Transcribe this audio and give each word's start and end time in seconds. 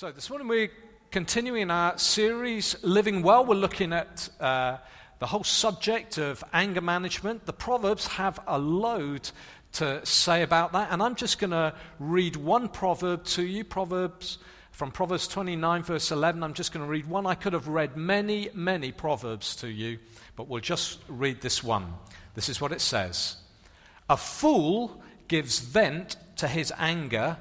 So, 0.00 0.10
this 0.10 0.30
morning 0.30 0.48
we're 0.48 0.70
continuing 1.10 1.70
our 1.70 1.98
series, 1.98 2.74
Living 2.82 3.20
Well. 3.20 3.44
We're 3.44 3.56
looking 3.56 3.92
at 3.92 4.30
uh, 4.40 4.78
the 5.18 5.26
whole 5.26 5.44
subject 5.44 6.16
of 6.16 6.42
anger 6.54 6.80
management. 6.80 7.44
The 7.44 7.52
Proverbs 7.52 8.06
have 8.06 8.40
a 8.46 8.58
load 8.58 9.30
to 9.72 10.00
say 10.06 10.42
about 10.42 10.72
that, 10.72 10.88
and 10.90 11.02
I'm 11.02 11.16
just 11.16 11.38
going 11.38 11.50
to 11.50 11.74
read 11.98 12.36
one 12.36 12.70
proverb 12.70 13.24
to 13.24 13.42
you. 13.42 13.62
Proverbs 13.62 14.38
from 14.70 14.90
Proverbs 14.90 15.28
29, 15.28 15.82
verse 15.82 16.10
11. 16.10 16.42
I'm 16.42 16.54
just 16.54 16.72
going 16.72 16.86
to 16.86 16.90
read 16.90 17.06
one. 17.06 17.26
I 17.26 17.34
could 17.34 17.52
have 17.52 17.68
read 17.68 17.94
many, 17.94 18.48
many 18.54 18.92
proverbs 18.92 19.54
to 19.56 19.68
you, 19.68 19.98
but 20.34 20.48
we'll 20.48 20.62
just 20.62 21.00
read 21.08 21.42
this 21.42 21.62
one. 21.62 21.92
This 22.34 22.48
is 22.48 22.58
what 22.58 22.72
it 22.72 22.80
says 22.80 23.36
A 24.08 24.16
fool 24.16 25.02
gives 25.28 25.58
vent 25.58 26.16
to 26.36 26.48
his 26.48 26.72
anger 26.78 27.36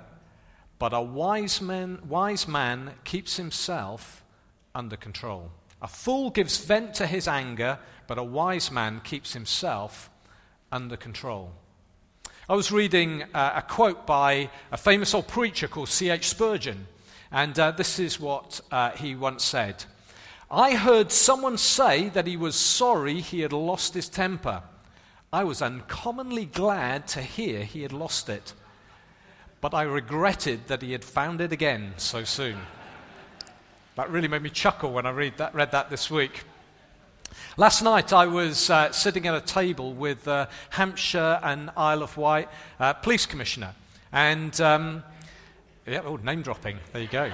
but 0.80 0.94
a 0.94 1.02
wise 1.02 1.62
man, 1.62 2.00
wise 2.08 2.48
man 2.48 2.94
keeps 3.04 3.36
himself 3.36 4.24
under 4.74 4.96
control. 4.96 5.52
A 5.82 5.88
fool 5.88 6.30
gives 6.30 6.58
vent 6.58 6.94
to 6.96 7.06
his 7.06 7.28
anger, 7.28 7.80
but 8.08 8.18
a 8.18 8.24
wise 8.24 8.72
man 8.72 9.02
keeps 9.02 9.34
himself 9.34 10.10
under 10.72 10.98
control. 10.98 11.52
I 12.48 12.56
was 12.56 12.72
reading 12.72 13.24
uh, 13.34 13.54
a 13.58 13.62
quote 13.62 14.08
by 14.08 14.50
a 14.72 14.78
famous 14.78 15.14
old 15.14 15.28
preacher 15.28 15.68
called 15.68 15.90
C.H. 15.90 16.30
Spurgeon, 16.30 16.88
and 17.32 17.58
uh, 17.60 17.72
this 17.72 18.00
is 18.00 18.20
what 18.20 18.62
uh, 18.72 18.92
he 18.92 19.16
once 19.16 19.44
said 19.44 19.86
I 20.52 20.74
heard 20.74 21.12
someone 21.12 21.60
say 21.60 22.10
that 22.10 22.26
he 22.26 22.36
was 22.36 22.56
sorry 22.56 23.22
he 23.22 23.42
had 23.42 23.54
lost 23.54 23.94
his 23.94 24.10
temper. 24.10 24.64
I 25.32 25.44
was 25.44 25.62
uncommonly 25.62 26.46
glad 26.46 27.06
to 27.10 27.22
hear 27.22 27.64
he 27.64 27.84
had 27.84 27.94
lost 27.94 28.30
it 28.30 28.54
but 29.62 29.74
I 29.74 29.84
regretted 29.84 30.68
that 30.68 30.82
he 30.82 30.92
had 30.92 31.04
found 31.04 31.42
it 31.42 31.52
again 31.52 31.94
so 31.98 32.24
soon. 32.24 32.58
That 33.96 34.10
really 34.10 34.28
made 34.28 34.42
me 34.42 34.50
chuckle 34.50 34.94
when 34.94 35.06
I 35.06 35.12
read 35.12 35.38
that, 35.38 35.54
read 35.54 35.72
that 35.72 35.90
this 35.90 36.10
week. 36.10 36.44
Last 37.58 37.82
night 37.82 38.14
I 38.14 38.26
was 38.26 38.70
uh, 38.70 38.92
sitting 38.92 39.28
at 39.28 39.36
a 39.36 39.42
table 39.42 39.94
with 39.94 40.28
uh, 40.28 40.48
Hampshire 40.70 41.40
and 41.44 41.70
Isle 41.76 42.04
of 42.04 42.16
Wight 42.16 42.48
uh, 42.80 42.94
police 42.94 43.26
commissioner. 43.26 43.74
And, 44.12 44.60
um, 44.62 45.04
yeah, 45.86 46.02
oh, 46.06 46.16
name 46.16 46.42
dropping. 46.42 46.78
There 46.94 47.02
you 47.02 47.10
go. 47.10 47.32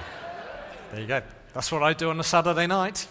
There 0.90 1.00
you 1.00 1.06
go. 1.06 1.22
That's 1.54 1.70
what 1.70 1.82
I 1.82 1.92
do 1.92 2.10
on 2.10 2.20
a 2.20 2.24
Saturday 2.24 2.66
night. 2.66 3.06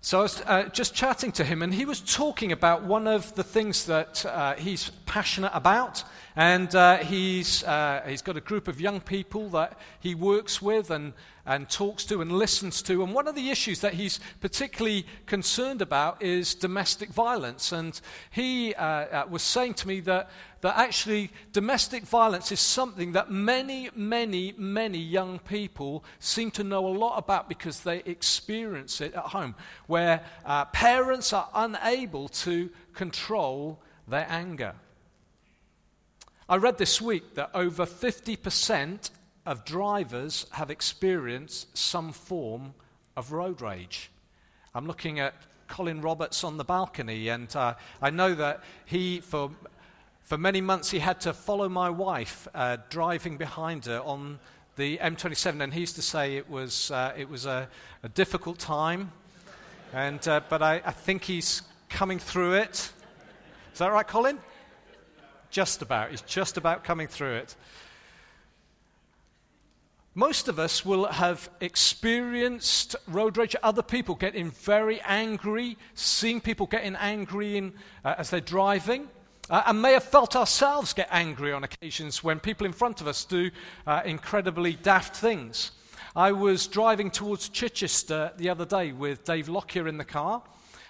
So 0.00 0.20
I 0.20 0.22
was 0.22 0.40
uh, 0.46 0.68
just 0.72 0.94
chatting 0.94 1.32
to 1.32 1.44
him, 1.44 1.62
and 1.62 1.74
he 1.74 1.84
was 1.84 2.00
talking 2.00 2.52
about 2.52 2.84
one 2.84 3.06
of 3.06 3.34
the 3.34 3.44
things 3.44 3.86
that 3.86 4.24
uh, 4.24 4.54
he's 4.54 4.90
passionate 5.06 5.50
about. 5.52 6.02
And 6.38 6.72
uh, 6.72 6.98
he's, 6.98 7.64
uh, 7.64 8.02
he's 8.06 8.22
got 8.22 8.36
a 8.36 8.40
group 8.40 8.68
of 8.68 8.80
young 8.80 9.00
people 9.00 9.48
that 9.48 9.76
he 9.98 10.14
works 10.14 10.62
with 10.62 10.88
and, 10.88 11.12
and 11.44 11.68
talks 11.68 12.04
to 12.04 12.20
and 12.20 12.30
listens 12.30 12.80
to. 12.82 13.02
And 13.02 13.12
one 13.12 13.26
of 13.26 13.34
the 13.34 13.50
issues 13.50 13.80
that 13.80 13.94
he's 13.94 14.20
particularly 14.38 15.04
concerned 15.26 15.82
about 15.82 16.22
is 16.22 16.54
domestic 16.54 17.08
violence. 17.08 17.72
And 17.72 18.00
he 18.30 18.72
uh, 18.74 18.84
uh, 18.84 19.24
was 19.28 19.42
saying 19.42 19.74
to 19.74 19.88
me 19.88 19.98
that, 20.02 20.30
that 20.60 20.78
actually 20.78 21.32
domestic 21.52 22.04
violence 22.04 22.52
is 22.52 22.60
something 22.60 23.10
that 23.12 23.32
many, 23.32 23.90
many, 23.96 24.54
many 24.56 24.98
young 24.98 25.40
people 25.40 26.04
seem 26.20 26.52
to 26.52 26.62
know 26.62 26.86
a 26.86 26.94
lot 26.96 27.16
about 27.16 27.48
because 27.48 27.80
they 27.80 27.98
experience 28.04 29.00
it 29.00 29.12
at 29.12 29.24
home, 29.24 29.56
where 29.88 30.20
uh, 30.44 30.66
parents 30.66 31.32
are 31.32 31.48
unable 31.52 32.28
to 32.28 32.70
control 32.94 33.80
their 34.06 34.26
anger. 34.30 34.74
I 36.50 36.56
read 36.56 36.78
this 36.78 36.98
week 36.98 37.34
that 37.34 37.50
over 37.52 37.84
50% 37.84 39.10
of 39.44 39.66
drivers 39.66 40.46
have 40.52 40.70
experienced 40.70 41.76
some 41.76 42.10
form 42.10 42.72
of 43.18 43.32
road 43.32 43.60
rage. 43.60 44.10
I'm 44.74 44.86
looking 44.86 45.20
at 45.20 45.34
Colin 45.66 46.00
Roberts 46.00 46.44
on 46.44 46.56
the 46.56 46.64
balcony, 46.64 47.28
and 47.28 47.54
uh, 47.54 47.74
I 48.00 48.08
know 48.08 48.34
that 48.34 48.64
he, 48.86 49.20
for, 49.20 49.50
for 50.22 50.38
many 50.38 50.62
months, 50.62 50.90
he 50.90 51.00
had 51.00 51.20
to 51.20 51.34
follow 51.34 51.68
my 51.68 51.90
wife 51.90 52.48
uh, 52.54 52.78
driving 52.88 53.36
behind 53.36 53.84
her 53.84 54.00
on 54.00 54.38
the 54.76 54.96
M27, 54.96 55.62
and 55.62 55.74
he 55.74 55.80
used 55.80 55.96
to 55.96 56.02
say 56.02 56.38
it 56.38 56.48
was, 56.48 56.90
uh, 56.90 57.12
it 57.14 57.28
was 57.28 57.44
a, 57.44 57.68
a, 58.02 58.08
difficult 58.08 58.58
time, 58.58 59.12
and, 59.92 60.26
uh, 60.26 60.40
but 60.48 60.62
I, 60.62 60.80
I 60.86 60.92
think 60.92 61.24
he's 61.24 61.60
coming 61.90 62.18
through 62.18 62.54
it. 62.54 62.90
Is 63.74 63.80
that 63.80 63.92
right, 63.92 64.08
Colin? 64.08 64.38
Just 65.50 65.82
about. 65.82 66.10
He's 66.10 66.22
just 66.22 66.56
about 66.56 66.84
coming 66.84 67.08
through 67.08 67.36
it. 67.36 67.56
Most 70.14 70.48
of 70.48 70.58
us 70.58 70.84
will 70.84 71.06
have 71.06 71.48
experienced 71.60 72.96
road 73.06 73.36
rage. 73.36 73.54
Other 73.62 73.82
people 73.82 74.16
getting 74.16 74.50
very 74.50 75.00
angry, 75.02 75.78
seeing 75.94 76.40
people 76.40 76.66
getting 76.66 76.96
angry 76.96 77.56
in, 77.56 77.72
uh, 78.04 78.16
as 78.18 78.30
they're 78.30 78.40
driving, 78.40 79.08
uh, 79.48 79.62
and 79.66 79.80
may 79.80 79.92
have 79.92 80.02
felt 80.02 80.34
ourselves 80.34 80.92
get 80.92 81.08
angry 81.10 81.52
on 81.52 81.62
occasions 81.62 82.24
when 82.24 82.40
people 82.40 82.66
in 82.66 82.72
front 82.72 83.00
of 83.00 83.06
us 83.06 83.24
do 83.24 83.50
uh, 83.86 84.02
incredibly 84.04 84.72
daft 84.74 85.16
things. 85.16 85.70
I 86.16 86.32
was 86.32 86.66
driving 86.66 87.12
towards 87.12 87.48
Chichester 87.48 88.32
the 88.36 88.48
other 88.48 88.64
day 88.64 88.90
with 88.90 89.24
Dave 89.24 89.48
Lockyer 89.48 89.86
in 89.86 89.98
the 89.98 90.04
car. 90.04 90.42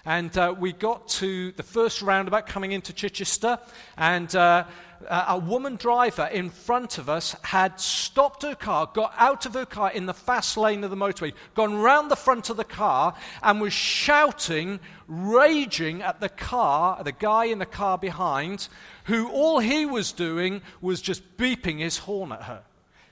And 0.04 0.36
uh, 0.38 0.54
we 0.58 0.72
got 0.72 1.08
to 1.08 1.52
the 1.52 1.62
first 1.62 2.02
roundabout 2.02 2.46
coming 2.46 2.72
into 2.72 2.92
Chichester, 2.92 3.58
and 3.96 4.34
uh, 4.34 4.64
a 5.08 5.38
woman 5.38 5.76
driver 5.76 6.26
in 6.26 6.50
front 6.50 6.98
of 6.98 7.08
us 7.08 7.36
had 7.42 7.78
stopped 7.78 8.42
her 8.42 8.54
car, 8.54 8.90
got 8.92 9.12
out 9.16 9.46
of 9.46 9.54
her 9.54 9.66
car 9.66 9.90
in 9.92 10.06
the 10.06 10.14
fast 10.14 10.56
lane 10.56 10.82
of 10.82 10.90
the 10.90 10.96
motorway, 10.96 11.32
gone 11.54 11.76
round 11.76 12.10
the 12.10 12.16
front 12.16 12.50
of 12.50 12.56
the 12.56 12.64
car, 12.64 13.14
and 13.42 13.60
was 13.60 13.72
shouting, 13.72 14.80
raging 15.06 16.02
at 16.02 16.20
the 16.20 16.28
car, 16.28 17.02
the 17.04 17.12
guy 17.12 17.44
in 17.46 17.58
the 17.58 17.66
car 17.66 17.98
behind, 17.98 18.68
who 19.04 19.28
all 19.28 19.58
he 19.58 19.86
was 19.86 20.12
doing 20.12 20.62
was 20.80 21.00
just 21.00 21.36
beeping 21.36 21.78
his 21.78 21.98
horn 21.98 22.32
at 22.32 22.42
her. 22.42 22.62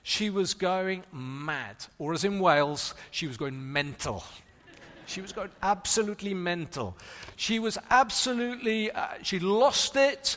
She 0.03 0.31
was 0.31 0.55
going 0.55 1.05
mad, 1.13 1.77
or 1.99 2.13
as 2.13 2.25
in 2.25 2.39
Wales, 2.39 2.95
she 3.11 3.27
was 3.27 3.37
going 3.37 3.73
mental. 3.73 4.25
She 5.07 5.21
was 5.21 5.33
going 5.33 5.51
absolutely 5.63 6.35
mental. 6.35 6.97
She 7.37 7.59
was 7.59 7.79
absolutely, 7.91 8.91
uh, 8.91 9.07
she 9.23 9.39
lost 9.39 9.97
it. 9.97 10.37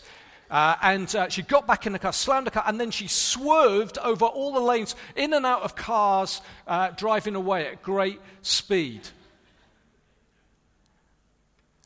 Uh, 0.50 0.76
and 0.82 1.16
uh, 1.16 1.30
she 1.30 1.44
got 1.44 1.68
back 1.68 1.86
in 1.86 1.94
the 1.94 2.00
car, 2.00 2.12
slammed 2.12 2.48
the 2.48 2.52
car, 2.52 2.64
and 2.66 2.80
then 2.80 2.90
she 2.90 3.08
swerved 3.08 4.00
over 4.00 4.26
all 4.26 4.52
the 4.54 4.60
lanes, 4.60 4.96
in 5.16 5.34
and 5.34 5.46
out 5.46 5.62
of 5.62 5.76
cars, 5.76 6.42
uh, 6.66 6.90
driving 6.98 7.36
away 7.36 7.68
at 7.68 7.84
great 7.84 8.20
speed. 8.42 9.02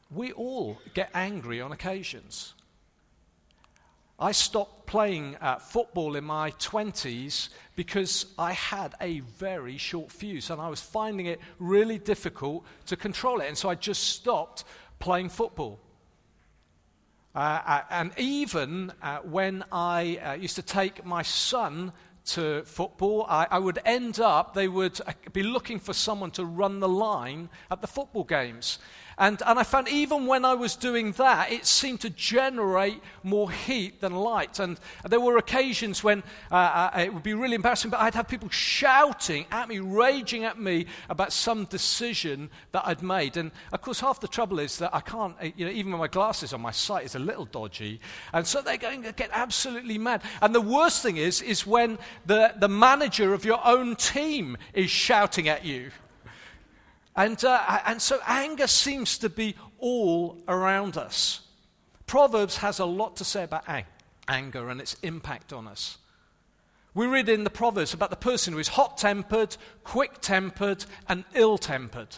We 0.09 0.31
all 0.31 0.77
get 0.93 1.09
angry 1.13 1.59
on 1.59 1.73
occasions. 1.73 2.52
I 4.19 4.31
stopped 4.31 4.85
playing 4.85 5.37
uh, 5.41 5.57
football 5.57 6.15
in 6.15 6.23
my 6.23 6.51
20s 6.51 7.49
because 7.75 8.27
I 8.37 8.53
had 8.53 8.93
a 9.01 9.21
very 9.21 9.77
short 9.77 10.11
fuse 10.11 10.49
and 10.51 10.61
I 10.61 10.69
was 10.69 10.81
finding 10.81 11.25
it 11.25 11.39
really 11.57 11.97
difficult 11.97 12.63
to 12.85 12.95
control 12.95 13.41
it. 13.41 13.47
And 13.47 13.57
so 13.57 13.69
I 13.69 13.75
just 13.75 14.03
stopped 14.03 14.65
playing 14.99 15.29
football. 15.29 15.79
Uh, 17.35 17.39
uh 17.65 17.81
and 17.89 18.11
even 18.17 18.93
uh, 19.01 19.17
when 19.19 19.63
I 19.71 20.17
uh, 20.17 20.33
used 20.33 20.55
to 20.57 20.61
take 20.61 21.03
my 21.03 21.23
son 21.23 21.91
to 22.25 22.63
football, 22.65 23.25
I, 23.27 23.47
I, 23.49 23.59
would 23.59 23.79
end 23.83 24.19
up, 24.19 24.53
they 24.53 24.67
would 24.67 25.01
uh, 25.01 25.11
be 25.33 25.43
looking 25.43 25.79
for 25.79 25.93
someone 25.93 26.31
to 26.31 26.45
run 26.45 26.79
the 26.79 26.87
line 26.87 27.49
at 27.69 27.81
the 27.81 27.87
football 27.87 28.23
games. 28.23 28.79
And, 29.17 29.41
and 29.45 29.59
I 29.59 29.63
found 29.63 29.87
even 29.89 30.25
when 30.25 30.45
I 30.45 30.53
was 30.53 30.75
doing 30.75 31.11
that, 31.13 31.51
it 31.51 31.65
seemed 31.65 32.01
to 32.01 32.09
generate 32.09 33.01
more 33.21 33.51
heat 33.51 34.01
than 34.01 34.13
light. 34.13 34.59
And 34.59 34.79
there 35.07 35.19
were 35.19 35.37
occasions 35.37 36.03
when 36.03 36.23
uh, 36.51 36.55
uh, 36.93 36.99
it 36.99 37.13
would 37.13 37.23
be 37.23 37.33
really 37.33 37.55
embarrassing, 37.55 37.91
but 37.91 37.99
I'd 37.99 38.15
have 38.15 38.27
people 38.27 38.49
shouting 38.49 39.45
at 39.51 39.69
me, 39.69 39.79
raging 39.79 40.43
at 40.43 40.59
me 40.59 40.87
about 41.09 41.31
some 41.33 41.65
decision 41.65 42.49
that 42.71 42.83
I'd 42.85 43.01
made. 43.01 43.37
And 43.37 43.51
of 43.71 43.81
course, 43.81 43.99
half 43.99 44.19
the 44.19 44.27
trouble 44.27 44.59
is 44.59 44.77
that 44.79 44.93
I 44.93 45.01
can't, 45.01 45.35
uh, 45.41 45.49
you 45.55 45.65
know, 45.65 45.71
even 45.71 45.91
with 45.91 45.99
my 45.99 46.07
glasses 46.07 46.53
on, 46.53 46.61
my 46.61 46.71
sight 46.71 47.05
is 47.05 47.15
a 47.15 47.19
little 47.19 47.45
dodgy. 47.45 47.99
And 48.33 48.45
so 48.45 48.61
they're 48.61 48.77
going 48.77 49.03
to 49.03 49.11
get 49.11 49.29
absolutely 49.33 49.97
mad. 49.97 50.23
And 50.41 50.53
the 50.53 50.61
worst 50.61 51.03
thing 51.03 51.17
is, 51.17 51.41
is 51.41 51.67
when 51.67 51.97
the, 52.25 52.53
the 52.57 52.69
manager 52.69 53.33
of 53.33 53.45
your 53.45 53.59
own 53.65 53.95
team 53.95 54.57
is 54.73 54.89
shouting 54.89 55.47
at 55.47 55.65
you. 55.65 55.91
And, 57.15 57.43
uh, 57.43 57.79
and 57.85 58.01
so 58.01 58.19
anger 58.25 58.67
seems 58.67 59.17
to 59.19 59.29
be 59.29 59.55
all 59.77 60.41
around 60.47 60.97
us. 60.97 61.41
Proverbs 62.07 62.57
has 62.57 62.79
a 62.79 62.85
lot 62.85 63.15
to 63.17 63.23
say 63.23 63.43
about 63.43 63.67
ang- 63.67 63.85
anger 64.27 64.69
and 64.69 64.81
its 64.81 64.95
impact 65.03 65.53
on 65.53 65.67
us. 65.67 65.97
We 66.95 67.07
read 67.07 67.29
in 67.29 67.43
the 67.43 67.49
Proverbs 67.49 67.93
about 67.93 68.11
the 68.11 68.15
person 68.15 68.53
who 68.53 68.59
is 68.59 68.69
hot 68.69 68.97
tempered, 68.97 69.57
quick 69.83 70.21
tempered, 70.21 70.85
and 71.07 71.23
ill 71.33 71.57
tempered. 71.57 72.17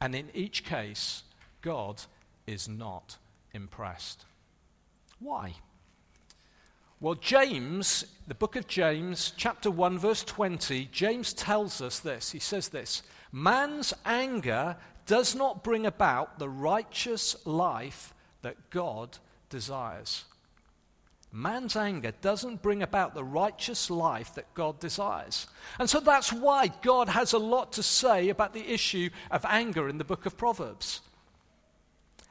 And 0.00 0.14
in 0.14 0.30
each 0.34 0.64
case, 0.64 1.22
God 1.60 2.02
is 2.46 2.68
not 2.68 3.18
impressed. 3.52 4.24
Why? 5.20 5.54
Well, 7.00 7.14
James, 7.14 8.04
the 8.26 8.34
book 8.34 8.56
of 8.56 8.66
James, 8.66 9.32
chapter 9.36 9.70
1, 9.70 9.98
verse 9.98 10.24
20, 10.24 10.88
James 10.90 11.32
tells 11.32 11.80
us 11.80 12.00
this. 12.00 12.32
He 12.32 12.40
says 12.40 12.68
this 12.68 13.02
Man's 13.32 13.94
anger 14.04 14.76
does 15.06 15.34
not 15.34 15.64
bring 15.64 15.86
about 15.86 16.38
the 16.38 16.48
righteous 16.48 17.34
life 17.46 18.14
that 18.42 18.70
God 18.70 19.18
desires. 19.50 20.24
Man's 21.30 21.76
anger 21.76 22.12
doesn't 22.22 22.62
bring 22.62 22.82
about 22.82 23.14
the 23.14 23.24
righteous 23.24 23.90
life 23.90 24.34
that 24.34 24.52
God 24.54 24.80
desires. 24.80 25.46
And 25.78 25.88
so 25.88 26.00
that's 26.00 26.32
why 26.32 26.68
God 26.82 27.08
has 27.10 27.34
a 27.34 27.38
lot 27.38 27.72
to 27.72 27.82
say 27.82 28.30
about 28.30 28.54
the 28.54 28.72
issue 28.72 29.10
of 29.30 29.44
anger 29.46 29.88
in 29.88 29.98
the 29.98 30.04
book 30.04 30.24
of 30.24 30.38
Proverbs. 30.38 31.02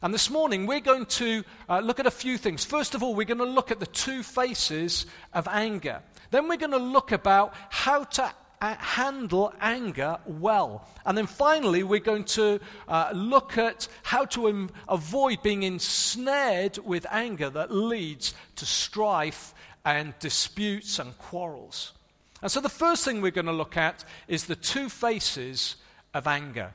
And 0.02 0.14
this 0.14 0.30
morning 0.30 0.66
we're 0.66 0.80
going 0.80 1.06
to 1.06 1.44
uh, 1.70 1.80
look 1.80 2.00
at 2.00 2.08
a 2.08 2.12
few 2.12 2.38
things. 2.38 2.66
First 2.66 2.96
of 2.96 3.04
all, 3.04 3.14
we're 3.14 3.26
going 3.26 3.38
to 3.40 3.46
look 3.46 3.72
at 3.72 3.80
the 3.80 3.88
two 3.88 4.24
faces 4.24 5.06
of 5.34 5.48
anger. 5.48 6.02
Then 6.32 6.48
we're 6.48 6.58
going 6.58 6.72
to 6.72 6.78
look 6.78 7.12
about 7.12 7.54
how 7.70 8.04
to 8.04 8.32
handle 8.62 9.54
anger 9.62 10.18
well. 10.26 10.88
And 11.06 11.18
then 11.18 11.28
finally, 11.28 11.84
we're 11.84 12.00
going 12.00 12.26
to 12.26 12.60
uh, 12.88 13.12
look 13.14 13.58
at 13.58 13.88
how 14.04 14.26
to 14.26 14.48
Im- 14.48 14.70
avoid 14.90 15.44
being 15.44 15.64
ensnared 15.64 16.78
with 16.80 17.06
anger 17.12 17.50
that 17.52 17.72
leads 17.72 18.34
to 18.56 18.66
strife 18.66 19.54
and 19.86 20.18
disputes 20.20 21.00
and 21.00 21.18
quarrels. 21.18 21.94
And 22.42 22.52
so, 22.52 22.60
the 22.60 22.70
first 22.70 23.06
thing 23.06 23.22
we're 23.22 23.32
going 23.32 23.46
to 23.46 23.52
look 23.52 23.78
at 23.78 24.04
is 24.28 24.46
the 24.46 24.56
two 24.56 24.90
faces 24.90 25.78
of 26.14 26.28
anger. 26.28 26.74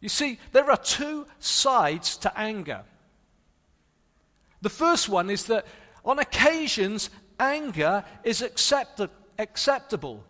You 0.00 0.08
see, 0.08 0.38
there 0.52 0.70
are 0.70 0.76
two 0.76 1.26
sides 1.38 2.16
to 2.18 2.38
anger. 2.38 2.82
The 4.62 4.70
first 4.70 5.08
one 5.08 5.30
is 5.30 5.44
that 5.46 5.66
on 6.04 6.18
occasions, 6.18 7.10
anger 7.38 8.04
is 8.24 8.42
accepted, 8.42 9.10
acceptable. 9.40 10.24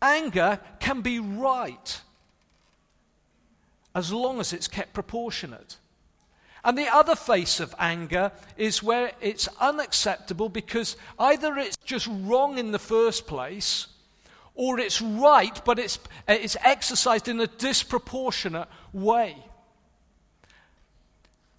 Anger 0.00 0.60
can 0.80 1.00
be 1.00 1.18
right 1.18 2.00
as 3.94 4.12
long 4.12 4.40
as 4.40 4.52
it's 4.52 4.68
kept 4.68 4.92
proportionate. 4.92 5.76
And 6.64 6.76
the 6.76 6.88
other 6.88 7.14
face 7.14 7.60
of 7.60 7.74
anger 7.78 8.32
is 8.56 8.82
where 8.82 9.12
it's 9.20 9.48
unacceptable 9.60 10.48
because 10.48 10.96
either 11.18 11.56
it's 11.56 11.76
just 11.84 12.08
wrong 12.10 12.58
in 12.58 12.72
the 12.72 12.78
first 12.78 13.26
place 13.26 13.86
or 14.54 14.78
it's 14.80 15.00
right, 15.00 15.64
but 15.64 15.78
it's, 15.78 15.98
it's 16.26 16.56
exercised 16.62 17.28
in 17.28 17.40
a 17.40 17.46
disproportionate 17.46 18.68
way. 18.92 19.36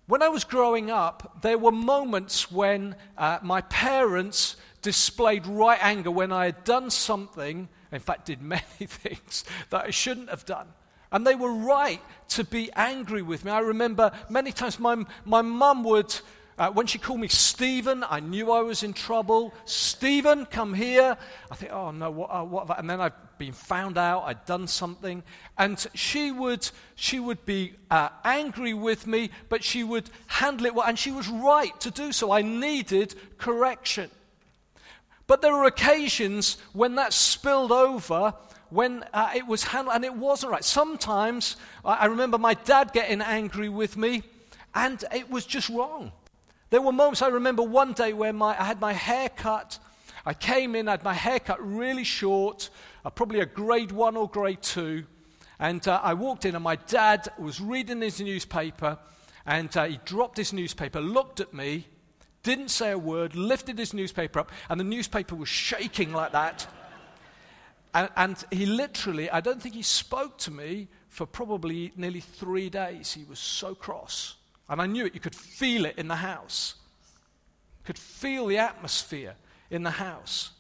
When 0.08 0.22
I 0.22 0.30
was 0.30 0.44
growing 0.44 0.90
up, 0.90 1.42
there 1.42 1.58
were 1.58 1.72
moments 1.72 2.52
when 2.52 2.96
uh, 3.18 3.40
my 3.42 3.62
parents 3.62 4.56
displayed 4.88 5.46
right 5.46 5.80
anger 5.82 6.10
when 6.10 6.32
I 6.32 6.46
had 6.46 6.64
done 6.64 6.90
something, 6.90 7.68
in 7.92 8.00
fact, 8.00 8.28
did 8.28 8.42
many 8.42 8.62
things 8.80 9.44
that 9.70 9.84
I 9.84 9.90
shouldn't 9.90 10.30
have 10.30 10.46
done. 10.46 10.68
And 11.12 11.28
they 11.28 11.36
were 11.36 11.52
right 11.52 12.00
to 12.30 12.46
be 12.46 12.72
angry 12.74 13.22
with 13.22 13.44
me. 13.44 13.52
I 13.52 13.60
remember 13.60 14.14
many 14.30 14.54
times 14.54 14.80
my, 14.80 15.04
my 15.26 15.42
mum 15.42 15.84
would, 15.84 16.18
uh, 16.58 16.72
when 16.72 16.88
she 16.88 17.00
called 17.00 17.20
me 17.20 17.28
Stephen, 17.28 18.06
I 18.10 18.22
knew 18.22 18.50
I 18.50 18.62
was 18.62 18.82
in 18.82 18.94
trouble. 18.94 19.54
Stephen, 19.66 20.46
come 20.46 20.74
here. 20.74 21.18
I 21.52 21.56
think, 21.56 21.74
oh 21.74 21.92
no, 21.92 22.10
what, 22.12 22.30
uh, 22.32 22.46
what 22.46 22.80
And 22.80 22.90
then 22.90 23.02
I've 23.02 23.38
been 23.38 23.52
found 23.52 23.98
out, 23.98 24.24
I'd 24.24 24.46
done 24.46 24.68
something. 24.68 25.22
And 25.58 25.86
she 25.96 26.32
would, 26.32 26.66
she 26.96 27.20
would 27.20 27.46
be 27.46 27.74
uh, 27.92 28.08
angry 28.24 28.74
with 28.74 29.06
me, 29.06 29.32
but 29.50 29.66
she 29.66 29.84
would 29.84 30.10
handle 30.28 30.66
it 30.66 30.74
well. 30.74 30.88
And 30.88 30.98
she 30.98 31.12
was 31.12 31.28
right 31.28 31.78
to 31.82 31.92
do 31.92 32.14
so. 32.14 32.32
I 32.32 32.42
needed 32.42 33.16
correction. 33.38 34.12
But 35.28 35.42
there 35.42 35.54
were 35.54 35.66
occasions 35.66 36.58
when 36.72 36.96
that 36.96 37.12
spilled 37.12 37.72
over, 37.72 38.34
when 38.70 39.04
uh, 39.14 39.32
it 39.36 39.46
was 39.46 39.64
handled, 39.64 39.96
and 39.96 40.06
it 40.06 40.16
wasn't 40.16 40.54
right. 40.54 40.64
Sometimes 40.64 41.58
I, 41.84 41.96
I 41.96 42.06
remember 42.06 42.38
my 42.38 42.54
dad 42.54 42.94
getting 42.94 43.22
angry 43.22 43.70
with 43.70 43.98
me, 43.98 44.24
and 44.74 45.04
it 45.14 45.30
was 45.30 45.46
just 45.46 45.70
wrong. 45.70 46.14
There 46.70 46.82
were 46.82 46.92
moments 46.92 47.22
I 47.22 47.28
remember 47.28 47.64
one 47.64 47.94
day 47.94 48.14
where 48.14 48.34
my, 48.34 48.60
I 48.60 48.64
had 48.64 48.80
my 48.80 48.94
hair 48.94 49.30
cut. 49.30 49.80
I 50.26 50.34
came 50.34 50.76
in, 50.76 50.88
I 50.88 50.92
had 50.92 51.04
my 51.04 51.14
hair 51.14 51.40
cut 51.40 51.66
really 51.66 52.04
short, 52.04 52.70
uh, 53.06 53.10
probably 53.10 53.40
a 53.40 53.46
grade 53.46 53.92
one 53.92 54.18
or 54.18 54.30
grade 54.30 54.62
two. 54.62 55.06
And 55.60 55.86
uh, 55.88 56.00
I 56.04 56.14
walked 56.14 56.46
in, 56.46 56.56
and 56.56 56.64
my 56.64 56.76
dad 56.76 57.28
was 57.38 57.60
reading 57.60 58.02
his 58.02 58.20
newspaper, 58.22 58.98
and 59.46 59.76
uh, 59.76 59.86
he 59.86 60.00
dropped 60.06 60.38
his 60.38 60.54
newspaper, 60.54 61.02
looked 61.02 61.40
at 61.40 61.54
me, 61.54 61.88
didn't 62.48 62.70
say 62.70 62.92
a 62.92 62.98
word, 62.98 63.36
lifted 63.36 63.78
his 63.78 63.94
newspaper 63.94 64.40
up, 64.40 64.52
and 64.70 64.80
the 64.80 64.86
newspaper 64.86 65.36
was 65.36 65.50
shaking 65.50 66.14
like 66.14 66.32
that. 66.32 66.66
And, 67.94 68.10
and, 68.16 68.44
he 68.52 68.66
literally, 68.66 69.30
I 69.30 69.42
don't 69.42 69.62
think 69.62 69.76
he 69.76 69.82
spoke 69.82 70.38
to 70.40 70.52
me 70.52 70.88
for 71.10 71.26
probably 71.26 71.92
nearly 71.98 72.22
three 72.22 72.70
days. 72.70 73.14
He 73.14 73.26
was 73.26 73.40
so 73.40 73.76
cross. 73.76 74.36
And 74.70 74.82
I 74.82 74.86
knew 74.86 75.06
it. 75.06 75.14
You 75.14 75.20
could 75.20 75.36
feel 75.36 75.86
it 75.86 75.98
in 75.98 76.08
the 76.08 76.16
house. 76.16 76.76
You 77.80 77.86
could 77.88 78.00
feel 78.00 78.48
the 78.48 78.60
atmosphere 78.60 79.36
in 79.70 79.84
the 79.84 79.92
house. 79.92 80.52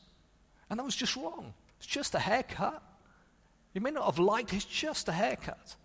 And 0.69 0.79
that 0.79 0.83
was 0.83 0.95
just 0.95 1.15
wrong. 1.15 1.53
It's 1.77 1.87
just 1.87 2.15
a 2.15 2.19
haircut. 2.19 2.81
You 3.73 3.81
may 3.81 3.91
not 3.91 4.05
have 4.05 4.19
liked 4.19 4.51
it, 4.51 4.57
it's 4.57 4.65
just 4.65 5.07
a 5.07 5.13
haircut. 5.13 5.75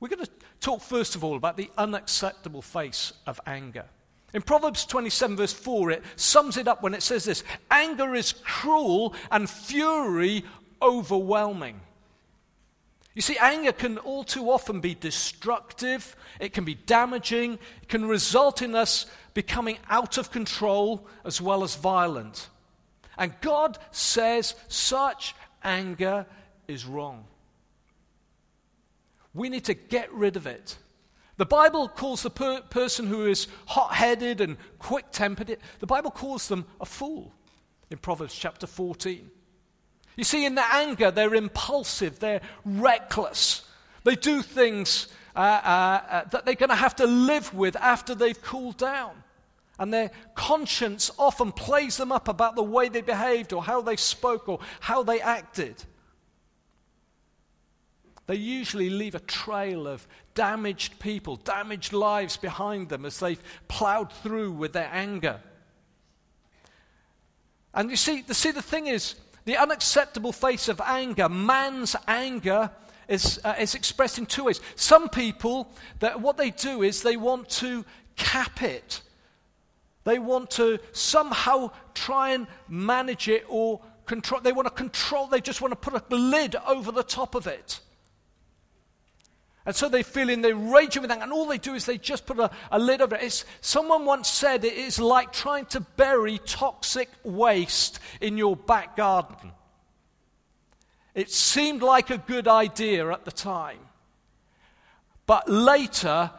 We're 0.00 0.08
going 0.08 0.24
to 0.24 0.30
talk 0.60 0.80
first 0.80 1.14
of 1.14 1.22
all 1.22 1.36
about 1.36 1.56
the 1.56 1.70
unacceptable 1.76 2.62
face 2.62 3.12
of 3.26 3.40
anger. 3.46 3.84
In 4.32 4.42
Proverbs 4.42 4.86
27, 4.86 5.36
verse 5.36 5.52
4, 5.52 5.90
it 5.90 6.04
sums 6.16 6.56
it 6.56 6.68
up 6.68 6.82
when 6.82 6.94
it 6.94 7.02
says 7.02 7.24
this 7.24 7.44
Anger 7.70 8.14
is 8.14 8.32
cruel 8.32 9.14
and 9.30 9.48
fury 9.48 10.44
overwhelming. 10.80 11.80
You 13.14 13.22
see, 13.22 13.36
anger 13.38 13.72
can 13.72 13.98
all 13.98 14.22
too 14.22 14.50
often 14.50 14.80
be 14.80 14.94
destructive, 14.94 16.16
it 16.38 16.52
can 16.52 16.64
be 16.64 16.74
damaging, 16.74 17.58
it 17.82 17.88
can 17.88 18.06
result 18.06 18.62
in 18.62 18.74
us 18.74 19.06
becoming 19.34 19.78
out 19.88 20.16
of 20.16 20.30
control 20.30 21.06
as 21.24 21.40
well 21.40 21.64
as 21.64 21.74
violent. 21.74 22.48
And 23.18 23.34
God 23.40 23.78
says 23.90 24.54
such 24.68 25.34
anger 25.62 26.24
is 26.68 26.86
wrong. 26.86 27.24
We 29.34 29.48
need 29.48 29.64
to 29.64 29.74
get 29.74 30.12
rid 30.12 30.36
of 30.36 30.46
it. 30.46 30.76
The 31.36 31.46
Bible 31.46 31.88
calls 31.88 32.22
the 32.22 32.30
per- 32.30 32.60
person 32.60 33.06
who 33.06 33.26
is 33.26 33.48
hot 33.66 33.94
headed 33.94 34.40
and 34.40 34.56
quick 34.78 35.06
tempered, 35.10 35.56
the 35.78 35.86
Bible 35.86 36.10
calls 36.10 36.48
them 36.48 36.66
a 36.80 36.84
fool 36.84 37.32
in 37.90 37.98
Proverbs 37.98 38.34
chapter 38.34 38.66
14. 38.66 39.30
You 40.16 40.24
see, 40.24 40.44
in 40.44 40.54
their 40.54 40.68
anger, 40.70 41.10
they're 41.10 41.34
impulsive, 41.34 42.18
they're 42.18 42.42
reckless. 42.64 43.62
They 44.04 44.16
do 44.16 44.42
things 44.42 45.08
uh, 45.34 45.38
uh, 45.38 46.02
uh, 46.10 46.24
that 46.24 46.44
they're 46.44 46.54
going 46.54 46.70
to 46.70 46.74
have 46.74 46.96
to 46.96 47.06
live 47.06 47.54
with 47.54 47.76
after 47.76 48.14
they've 48.14 48.40
cooled 48.42 48.76
down. 48.76 49.12
And 49.78 49.94
their 49.94 50.10
conscience 50.34 51.10
often 51.18 51.52
plays 51.52 51.96
them 51.96 52.12
up 52.12 52.28
about 52.28 52.54
the 52.54 52.62
way 52.62 52.90
they 52.90 53.00
behaved 53.00 53.54
or 53.54 53.62
how 53.62 53.80
they 53.80 53.96
spoke 53.96 54.46
or 54.46 54.60
how 54.80 55.02
they 55.02 55.22
acted. 55.22 55.82
They 58.30 58.36
usually 58.36 58.90
leave 58.90 59.16
a 59.16 59.18
trail 59.18 59.88
of 59.88 60.06
damaged 60.36 61.00
people, 61.00 61.34
damaged 61.34 61.92
lives 61.92 62.36
behind 62.36 62.88
them 62.88 63.04
as 63.04 63.18
they've 63.18 63.42
plowed 63.66 64.12
through 64.12 64.52
with 64.52 64.72
their 64.72 64.88
anger. 64.92 65.40
And 67.74 67.90
you 67.90 67.96
see, 67.96 68.22
the, 68.22 68.32
see, 68.32 68.52
the 68.52 68.62
thing 68.62 68.86
is, 68.86 69.16
the 69.46 69.56
unacceptable 69.56 70.30
face 70.30 70.68
of 70.68 70.80
anger, 70.80 71.28
man's 71.28 71.96
anger, 72.06 72.70
is, 73.08 73.40
uh, 73.42 73.56
is 73.58 73.74
expressed 73.74 74.16
in 74.16 74.26
two 74.26 74.44
ways. 74.44 74.60
Some 74.76 75.08
people, 75.08 75.68
that 75.98 76.20
what 76.20 76.36
they 76.36 76.50
do 76.50 76.82
is 76.82 77.02
they 77.02 77.16
want 77.16 77.48
to 77.48 77.84
cap 78.14 78.62
it. 78.62 79.00
They 80.04 80.20
want 80.20 80.52
to 80.52 80.78
somehow 80.92 81.72
try 81.94 82.30
and 82.30 82.46
manage 82.68 83.26
it 83.26 83.44
or 83.48 83.80
control. 84.06 84.40
They 84.40 84.52
want 84.52 84.68
to 84.68 84.74
control, 84.74 85.26
they 85.26 85.40
just 85.40 85.60
want 85.60 85.72
to 85.72 85.90
put 85.90 86.00
a 86.00 86.14
lid 86.14 86.54
over 86.54 86.92
the 86.92 87.02
top 87.02 87.34
of 87.34 87.48
it. 87.48 87.80
And 89.66 89.76
so 89.76 89.88
they 89.88 90.02
feel 90.02 90.30
in, 90.30 90.40
they 90.40 90.54
rage 90.54 90.98
with 90.98 91.10
anger, 91.10 91.24
and 91.24 91.32
all 91.32 91.46
they 91.46 91.58
do 91.58 91.74
is 91.74 91.84
they 91.84 91.98
just 91.98 92.24
put 92.24 92.38
a, 92.38 92.50
a 92.72 92.78
lid 92.78 93.02
over 93.02 93.14
it. 93.14 93.22
It's, 93.22 93.44
someone 93.60 94.06
once 94.06 94.28
said 94.28 94.64
it 94.64 94.72
is 94.72 94.98
like 94.98 95.32
trying 95.32 95.66
to 95.66 95.80
bury 95.80 96.38
toxic 96.38 97.10
waste 97.24 98.00
in 98.20 98.38
your 98.38 98.56
back 98.56 98.96
garden. 98.96 99.52
It 101.14 101.30
seemed 101.30 101.82
like 101.82 102.10
a 102.10 102.18
good 102.18 102.48
idea 102.48 103.10
at 103.10 103.24
the 103.24 103.32
time. 103.32 103.80
But 105.26 105.48
later, 105.48 106.30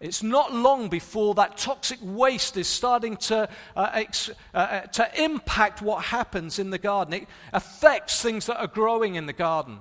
it's 0.00 0.22
not 0.22 0.54
long 0.54 0.88
before 0.88 1.34
that 1.34 1.56
toxic 1.56 1.98
waste 2.00 2.56
is 2.56 2.68
starting 2.68 3.16
to, 3.16 3.48
uh, 3.74 3.90
ex- 3.92 4.30
uh, 4.54 4.56
uh 4.56 4.80
to 4.82 5.22
impact 5.22 5.82
what 5.82 6.04
happens 6.04 6.58
in 6.60 6.70
the 6.70 6.78
garden. 6.78 7.14
It 7.14 7.28
affects 7.52 8.22
things 8.22 8.46
that 8.46 8.60
are 8.60 8.68
growing 8.68 9.16
in 9.16 9.26
the 9.26 9.32
garden. 9.32 9.80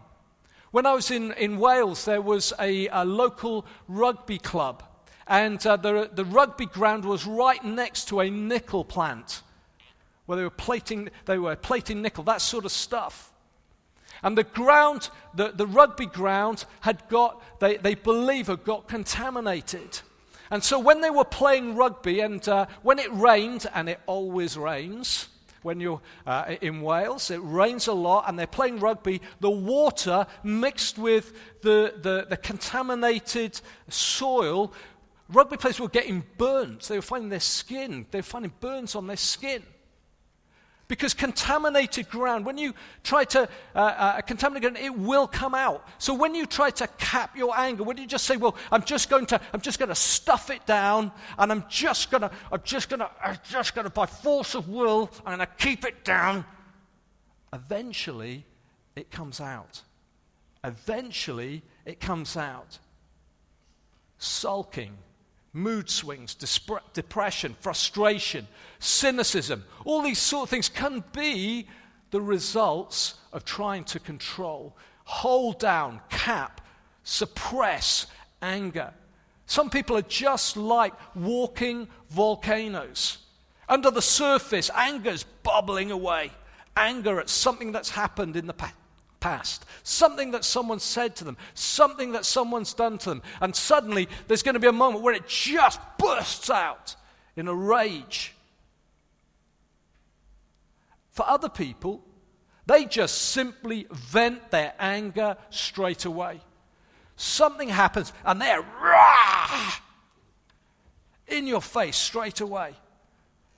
When 0.71 0.85
I 0.85 0.93
was 0.93 1.11
in, 1.11 1.31
in 1.33 1.59
Wales, 1.59 2.05
there 2.05 2.21
was 2.21 2.53
a, 2.59 2.87
a 2.89 3.05
local 3.05 3.65
rugby 3.87 4.37
club. 4.37 4.83
and 5.27 5.65
uh, 5.65 5.77
the, 5.77 6.09
the 6.13 6.25
rugby 6.25 6.65
ground 6.65 7.05
was 7.05 7.25
right 7.25 7.63
next 7.63 8.09
to 8.09 8.19
a 8.19 8.29
nickel 8.29 8.83
plant 8.83 9.43
where 10.25 10.37
they 10.37 10.43
were 10.43 10.49
plating, 10.49 11.09
they 11.25 11.37
were 11.37 11.55
plating 11.55 12.01
nickel, 12.01 12.23
that 12.25 12.41
sort 12.41 12.65
of 12.65 12.71
stuff. 12.71 13.31
And 14.23 14.37
the 14.37 14.43
ground, 14.43 15.09
the, 15.33 15.51
the 15.55 15.67
rugby 15.67 16.05
ground, 16.05 16.65
had 16.81 17.07
got, 17.07 17.41
they, 17.59 17.77
they 17.77 17.95
believe, 17.95 18.47
had 18.47 18.63
got 18.63 18.87
contaminated. 18.87 20.01
And 20.51 20.63
so 20.63 20.79
when 20.79 21.01
they 21.01 21.09
were 21.09 21.25
playing 21.25 21.75
rugby, 21.75 22.19
and 22.19 22.45
uh, 22.47 22.65
when 22.81 22.99
it 22.99 23.11
rained, 23.13 23.67
and 23.73 23.87
it 23.87 23.99
always 24.05 24.57
rains 24.57 25.29
when 25.67 25.79
you're 25.79 26.01
uh, 26.25 26.55
in 26.61 26.81
Wales, 26.81 27.29
it 27.29 27.41
rains 27.43 27.87
a 27.87 27.93
lot, 27.93 28.23
and 28.27 28.39
they're 28.39 28.47
playing 28.47 28.79
rugby, 28.79 29.21
the 29.41 29.49
water 29.49 30.25
mixed 30.41 30.97
with 30.97 31.33
the, 31.61 31.93
the, 32.01 32.25
the 32.27 32.37
contaminated 32.37 33.59
soil, 33.89 34.73
rugby 35.29 35.57
players 35.57 35.79
were 35.79 35.89
getting 35.89 36.23
burnt. 36.37 36.83
They 36.83 36.95
were 36.95 37.01
finding 37.01 37.29
their 37.29 37.41
skin, 37.41 38.07
they 38.09 38.19
were 38.19 38.23
finding 38.23 38.53
burns 38.59 38.95
on 38.95 39.05
their 39.05 39.17
skin. 39.17 39.61
Because 40.87 41.13
contaminated 41.13 42.09
ground, 42.09 42.45
when 42.45 42.57
you 42.57 42.73
try 43.03 43.25
to 43.25 43.49
uh, 43.75 43.77
uh, 43.77 44.21
contaminate 44.21 44.61
ground, 44.61 44.77
it 44.77 44.97
will 44.97 45.27
come 45.27 45.53
out. 45.53 45.85
So 45.97 46.13
when 46.13 46.33
you 46.33 46.45
try 46.45 46.69
to 46.69 46.87
cap 46.97 47.35
your 47.35 47.57
anger, 47.57 47.83
when 47.83 47.97
you 47.97 48.07
just 48.07 48.25
say, 48.25 48.37
"Well, 48.37 48.55
I'm 48.71 48.83
just 48.83 49.09
going 49.09 49.25
to, 49.27 49.41
I'm 49.51 49.59
just 49.59 49.79
going 49.79 49.89
to 49.89 49.95
stuff 49.95 50.49
it 50.49 50.65
down, 50.65 51.11
and 51.37 51.51
I'm 51.51 51.65
just 51.67 52.09
going 52.09 52.21
to, 52.21 52.31
I'm 52.51 52.61
just 52.63 52.87
going 52.87 53.01
to, 53.01 53.11
I'm 53.21 53.37
just 53.49 53.75
going 53.75 53.83
to, 53.83 53.91
by 53.91 54.05
force 54.05 54.55
of 54.55 54.69
will, 54.69 55.11
I'm 55.25 55.35
going 55.37 55.47
to 55.47 55.53
keep 55.57 55.83
it 55.83 56.05
down," 56.05 56.45
eventually, 57.51 58.45
it 58.95 59.11
comes 59.11 59.41
out. 59.41 59.81
Eventually, 60.63 61.63
it 61.85 61.99
comes 61.99 62.37
out. 62.37 62.79
Sulking, 64.19 64.97
mood 65.57 65.89
swings, 65.89 66.35
depression, 66.93 67.55
frustration, 67.59 68.47
cynicism, 68.79 69.63
all 69.85 70.01
these 70.01 70.19
sort 70.19 70.43
of 70.43 70.49
things 70.49 70.69
can 70.69 71.03
be 71.11 71.67
the 72.11 72.21
results 72.21 73.15
of 73.33 73.43
trying 73.43 73.83
to 73.83 73.99
control, 73.99 74.77
hold 75.03 75.59
down, 75.59 75.99
cap, 76.09 76.61
suppress 77.03 78.07
anger. 78.41 78.93
Some 79.45 79.69
people 79.69 79.97
are 79.97 80.03
just 80.03 80.57
like 80.57 80.93
walking 81.15 81.87
volcanoes. 82.09 83.17
Under 83.69 83.91
the 83.91 84.01
surface, 84.01 84.69
anger's 84.75 85.23
bubbling 85.43 85.91
away. 85.91 86.31
Anger 86.75 87.19
at 87.19 87.29
something 87.29 87.71
that's 87.71 87.89
happened 87.89 88.35
in 88.35 88.45
the 88.47 88.53
past 88.53 88.75
past, 89.19 89.65
something 89.83 90.31
that 90.31 90.45
someone 90.45 90.79
said 90.79 91.15
to 91.17 91.23
them, 91.23 91.37
something 91.53 92.11
that 92.13 92.25
someone's 92.25 92.73
done 92.73 92.97
to 92.99 93.09
them, 93.09 93.21
and 93.41 93.55
suddenly 93.55 94.07
there's 94.27 94.43
going 94.43 94.53
to 94.53 94.59
be 94.59 94.67
a 94.67 94.71
moment 94.71 95.03
where 95.03 95.13
it 95.13 95.27
just 95.27 95.79
bursts 95.97 96.49
out 96.49 96.95
in 97.35 97.47
a 97.47 97.53
rage. 97.53 98.33
For 101.11 101.27
other 101.27 101.49
people, 101.49 102.03
they 102.67 102.85
just 102.85 103.17
simply 103.31 103.87
vent 103.91 104.51
their 104.51 104.73
anger 104.77 105.37
straight 105.49 106.05
away. 106.05 106.41
Something 107.15 107.69
happens 107.69 108.13
and 108.23 108.39
they're 108.39 108.61
rah, 108.61 109.73
in 111.27 111.47
your 111.47 111.61
face 111.61 111.97
straight 111.97 112.41
away. 112.41 112.73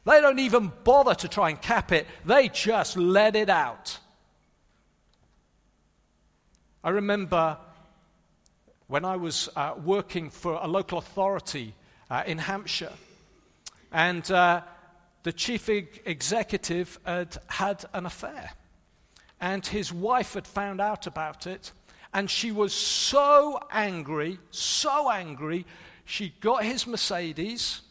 They 0.05 0.21
don't 0.21 0.39
even 0.39 0.71
bother 0.83 1.13
to 1.15 1.27
try 1.27 1.49
and 1.49 1.61
cap 1.61 1.91
it, 1.91 2.07
they 2.25 2.47
just 2.47 2.95
let 2.95 3.35
it 3.35 3.49
out. 3.49 3.99
I 6.81 6.91
remember 6.91 7.57
when 8.87 9.03
I 9.03 9.17
was 9.17 9.49
uh, 9.53 9.73
working 9.83 10.29
for 10.29 10.53
a 10.53 10.67
local 10.67 10.97
authority 10.97 11.73
uh, 12.09 12.23
in 12.25 12.37
Hampshire, 12.37 12.93
and 13.91 14.29
uh, 14.31 14.61
the 15.23 15.33
chief 15.33 15.67
executive 15.67 16.97
had 17.05 17.37
had 17.47 17.83
an 17.93 18.05
affair. 18.05 18.51
And 19.41 19.65
his 19.65 19.91
wife 19.91 20.35
had 20.35 20.47
found 20.47 20.79
out 20.79 21.05
about 21.05 21.47
it, 21.47 21.73
and 22.13 22.29
she 22.29 22.51
was 22.51 22.73
so 22.73 23.59
angry, 23.71 24.39
so 24.51 25.11
angry, 25.11 25.65
she 26.05 26.33
got 26.39 26.63
his 26.63 26.87
Mercedes, 26.87 27.81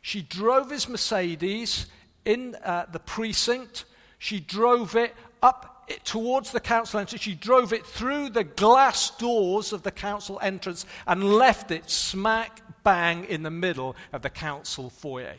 she 0.00 0.20
drove 0.20 0.70
his 0.70 0.88
Mercedes 0.88 1.86
in 2.24 2.56
uh, 2.64 2.86
the 2.90 2.98
precinct, 2.98 3.84
she 4.18 4.40
drove 4.40 4.96
it 4.96 5.14
up 5.40 5.71
towards 6.04 6.52
the 6.52 6.60
council 6.60 7.00
entrance. 7.00 7.22
She 7.22 7.34
drove 7.34 7.72
it 7.72 7.86
through 7.86 8.30
the 8.30 8.44
glass 8.44 9.10
doors 9.16 9.72
of 9.72 9.82
the 9.82 9.90
council 9.90 10.38
entrance 10.42 10.86
and 11.06 11.24
left 11.24 11.70
it 11.70 11.90
smack 11.90 12.62
bang 12.84 13.24
in 13.24 13.42
the 13.42 13.50
middle 13.50 13.96
of 14.12 14.22
the 14.22 14.30
council 14.30 14.90
foyer. 14.90 15.34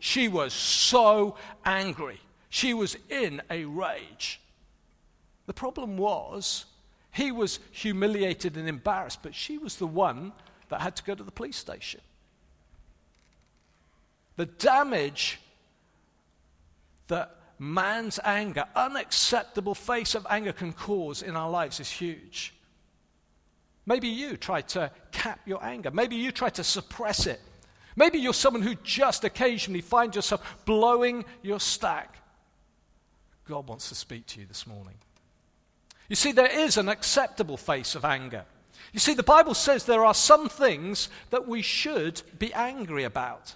She 0.00 0.28
was 0.28 0.52
so 0.52 1.36
angry. 1.64 2.20
She 2.48 2.74
was 2.74 2.96
in 3.08 3.40
a 3.50 3.64
rage. 3.64 4.40
The 5.46 5.52
problem 5.52 5.96
was, 5.96 6.66
he 7.12 7.30
was 7.32 7.60
humiliated 7.70 8.56
and 8.56 8.68
embarrassed, 8.68 9.20
but 9.22 9.34
she 9.34 9.58
was 9.58 9.76
the 9.76 9.86
one 9.86 10.32
that 10.68 10.80
had 10.80 10.96
to 10.96 11.02
go 11.02 11.14
to 11.14 11.22
the 11.22 11.30
police 11.30 11.56
station. 11.56 12.00
The 14.36 14.46
damage 14.46 15.38
that 17.08 17.36
man's 17.58 18.18
anger, 18.24 18.64
unacceptable 18.74 19.74
face 19.74 20.14
of 20.14 20.26
anger 20.28 20.52
can 20.52 20.72
cause 20.72 21.22
in 21.22 21.36
our 21.36 21.50
lives 21.50 21.80
is 21.80 21.90
huge. 21.90 22.54
Maybe 23.86 24.08
you 24.08 24.36
try 24.36 24.60
to 24.62 24.90
cap 25.10 25.40
your 25.46 25.62
anger. 25.64 25.90
Maybe 25.90 26.16
you 26.16 26.30
try 26.30 26.50
to 26.50 26.64
suppress 26.64 27.26
it. 27.26 27.40
Maybe 27.96 28.18
you're 28.18 28.32
someone 28.32 28.62
who 28.62 28.74
just 28.82 29.24
occasionally 29.24 29.80
finds 29.80 30.16
yourself 30.16 30.64
blowing 30.64 31.24
your 31.42 31.60
stack. 31.60 32.16
God 33.44 33.68
wants 33.68 33.88
to 33.88 33.94
speak 33.94 34.26
to 34.28 34.40
you 34.40 34.46
this 34.46 34.66
morning. 34.66 34.94
You 36.08 36.16
see, 36.16 36.32
there 36.32 36.46
is 36.46 36.76
an 36.76 36.88
acceptable 36.88 37.56
face 37.56 37.94
of 37.94 38.04
anger. 38.04 38.44
You 38.92 39.00
see, 39.00 39.14
the 39.14 39.22
Bible 39.22 39.54
says 39.54 39.84
there 39.84 40.04
are 40.04 40.14
some 40.14 40.48
things 40.48 41.08
that 41.30 41.48
we 41.48 41.62
should 41.62 42.22
be 42.38 42.52
angry 42.52 43.04
about. 43.04 43.54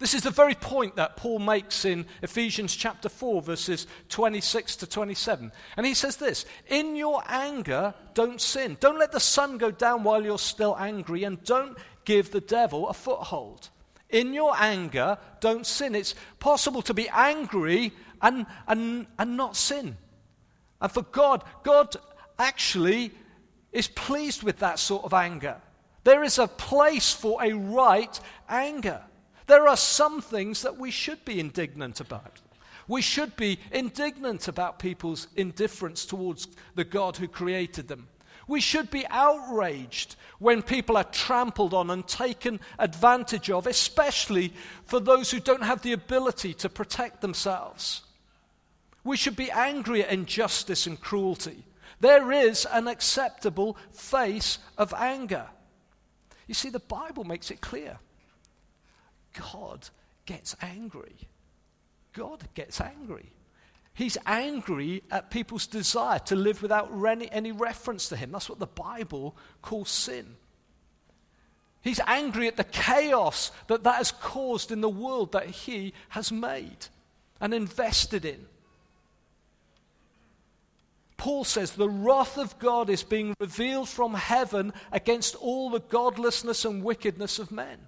This 0.00 0.14
is 0.14 0.22
the 0.22 0.30
very 0.30 0.54
point 0.54 0.96
that 0.96 1.18
Paul 1.18 1.40
makes 1.40 1.84
in 1.84 2.06
Ephesians 2.22 2.74
chapter 2.74 3.10
4, 3.10 3.42
verses 3.42 3.86
26 4.08 4.76
to 4.76 4.86
27. 4.86 5.52
And 5.76 5.84
he 5.84 5.92
says 5.92 6.16
this 6.16 6.46
In 6.68 6.96
your 6.96 7.22
anger, 7.28 7.92
don't 8.14 8.40
sin. 8.40 8.78
Don't 8.80 8.98
let 8.98 9.12
the 9.12 9.20
sun 9.20 9.58
go 9.58 9.70
down 9.70 10.02
while 10.02 10.24
you're 10.24 10.38
still 10.38 10.74
angry, 10.78 11.24
and 11.24 11.44
don't 11.44 11.76
give 12.06 12.30
the 12.30 12.40
devil 12.40 12.88
a 12.88 12.94
foothold. 12.94 13.68
In 14.08 14.32
your 14.32 14.54
anger, 14.56 15.18
don't 15.40 15.66
sin. 15.66 15.94
It's 15.94 16.14
possible 16.38 16.80
to 16.82 16.94
be 16.94 17.10
angry 17.10 17.92
and, 18.22 18.46
and, 18.66 19.06
and 19.18 19.36
not 19.36 19.54
sin. 19.54 19.98
And 20.80 20.90
for 20.90 21.02
God, 21.02 21.44
God 21.62 21.94
actually 22.38 23.12
is 23.70 23.86
pleased 23.86 24.42
with 24.42 24.60
that 24.60 24.78
sort 24.78 25.04
of 25.04 25.12
anger. 25.12 25.60
There 26.04 26.24
is 26.24 26.38
a 26.38 26.48
place 26.48 27.12
for 27.12 27.44
a 27.44 27.52
right 27.52 28.18
anger. 28.48 29.02
There 29.46 29.68
are 29.68 29.76
some 29.76 30.20
things 30.20 30.62
that 30.62 30.78
we 30.78 30.90
should 30.90 31.24
be 31.24 31.40
indignant 31.40 32.00
about. 32.00 32.40
We 32.88 33.02
should 33.02 33.36
be 33.36 33.60
indignant 33.70 34.48
about 34.48 34.78
people's 34.78 35.28
indifference 35.36 36.04
towards 36.04 36.48
the 36.74 36.84
God 36.84 37.16
who 37.16 37.28
created 37.28 37.88
them. 37.88 38.08
We 38.48 38.60
should 38.60 38.90
be 38.90 39.06
outraged 39.08 40.16
when 40.40 40.62
people 40.62 40.96
are 40.96 41.04
trampled 41.04 41.72
on 41.72 41.90
and 41.90 42.06
taken 42.06 42.58
advantage 42.80 43.48
of, 43.48 43.68
especially 43.68 44.52
for 44.86 44.98
those 44.98 45.30
who 45.30 45.38
don't 45.38 45.62
have 45.62 45.82
the 45.82 45.92
ability 45.92 46.54
to 46.54 46.68
protect 46.68 47.20
themselves. 47.20 48.02
We 49.04 49.16
should 49.16 49.36
be 49.36 49.52
angry 49.52 50.02
at 50.02 50.10
injustice 50.10 50.88
and 50.88 51.00
cruelty. 51.00 51.64
There 52.00 52.32
is 52.32 52.66
an 52.72 52.88
acceptable 52.88 53.76
face 53.92 54.58
of 54.76 54.92
anger. 54.94 55.46
You 56.48 56.54
see, 56.54 56.70
the 56.70 56.80
Bible 56.80 57.22
makes 57.22 57.52
it 57.52 57.60
clear. 57.60 57.98
God 59.54 59.88
gets 60.26 60.56
angry. 60.60 61.16
God 62.12 62.42
gets 62.54 62.80
angry. 62.80 63.32
He's 63.94 64.16
angry 64.26 65.02
at 65.10 65.30
people's 65.30 65.66
desire 65.66 66.20
to 66.20 66.36
live 66.36 66.62
without 66.62 66.90
any, 67.32 67.52
reference 67.52 68.08
to 68.08 68.16
Him. 68.16 68.32
That's 68.32 68.48
what 68.48 68.58
the 68.58 68.66
Bible 68.66 69.36
calls 69.62 69.90
sin. 69.90 70.36
He's 71.82 72.00
angry 72.06 72.46
at 72.46 72.56
the 72.56 72.64
chaos 72.64 73.52
that 73.68 73.84
that 73.84 73.96
has 73.96 74.12
caused 74.12 74.70
in 74.70 74.80
the 74.80 74.88
world 74.88 75.32
that 75.32 75.46
He 75.46 75.94
has 76.10 76.30
made 76.30 76.86
and 77.40 77.54
invested 77.54 78.24
in. 78.24 78.46
Paul 81.16 81.44
says 81.44 81.72
the 81.72 81.88
wrath 81.88 82.38
of 82.38 82.58
God 82.58 82.88
is 82.88 83.02
being 83.02 83.34
revealed 83.40 83.90
from 83.90 84.14
heaven 84.14 84.72
against 84.90 85.34
all 85.36 85.68
the 85.68 85.80
godlessness 85.80 86.64
and 86.64 86.82
wickedness 86.82 87.38
of 87.38 87.52
men. 87.52 87.78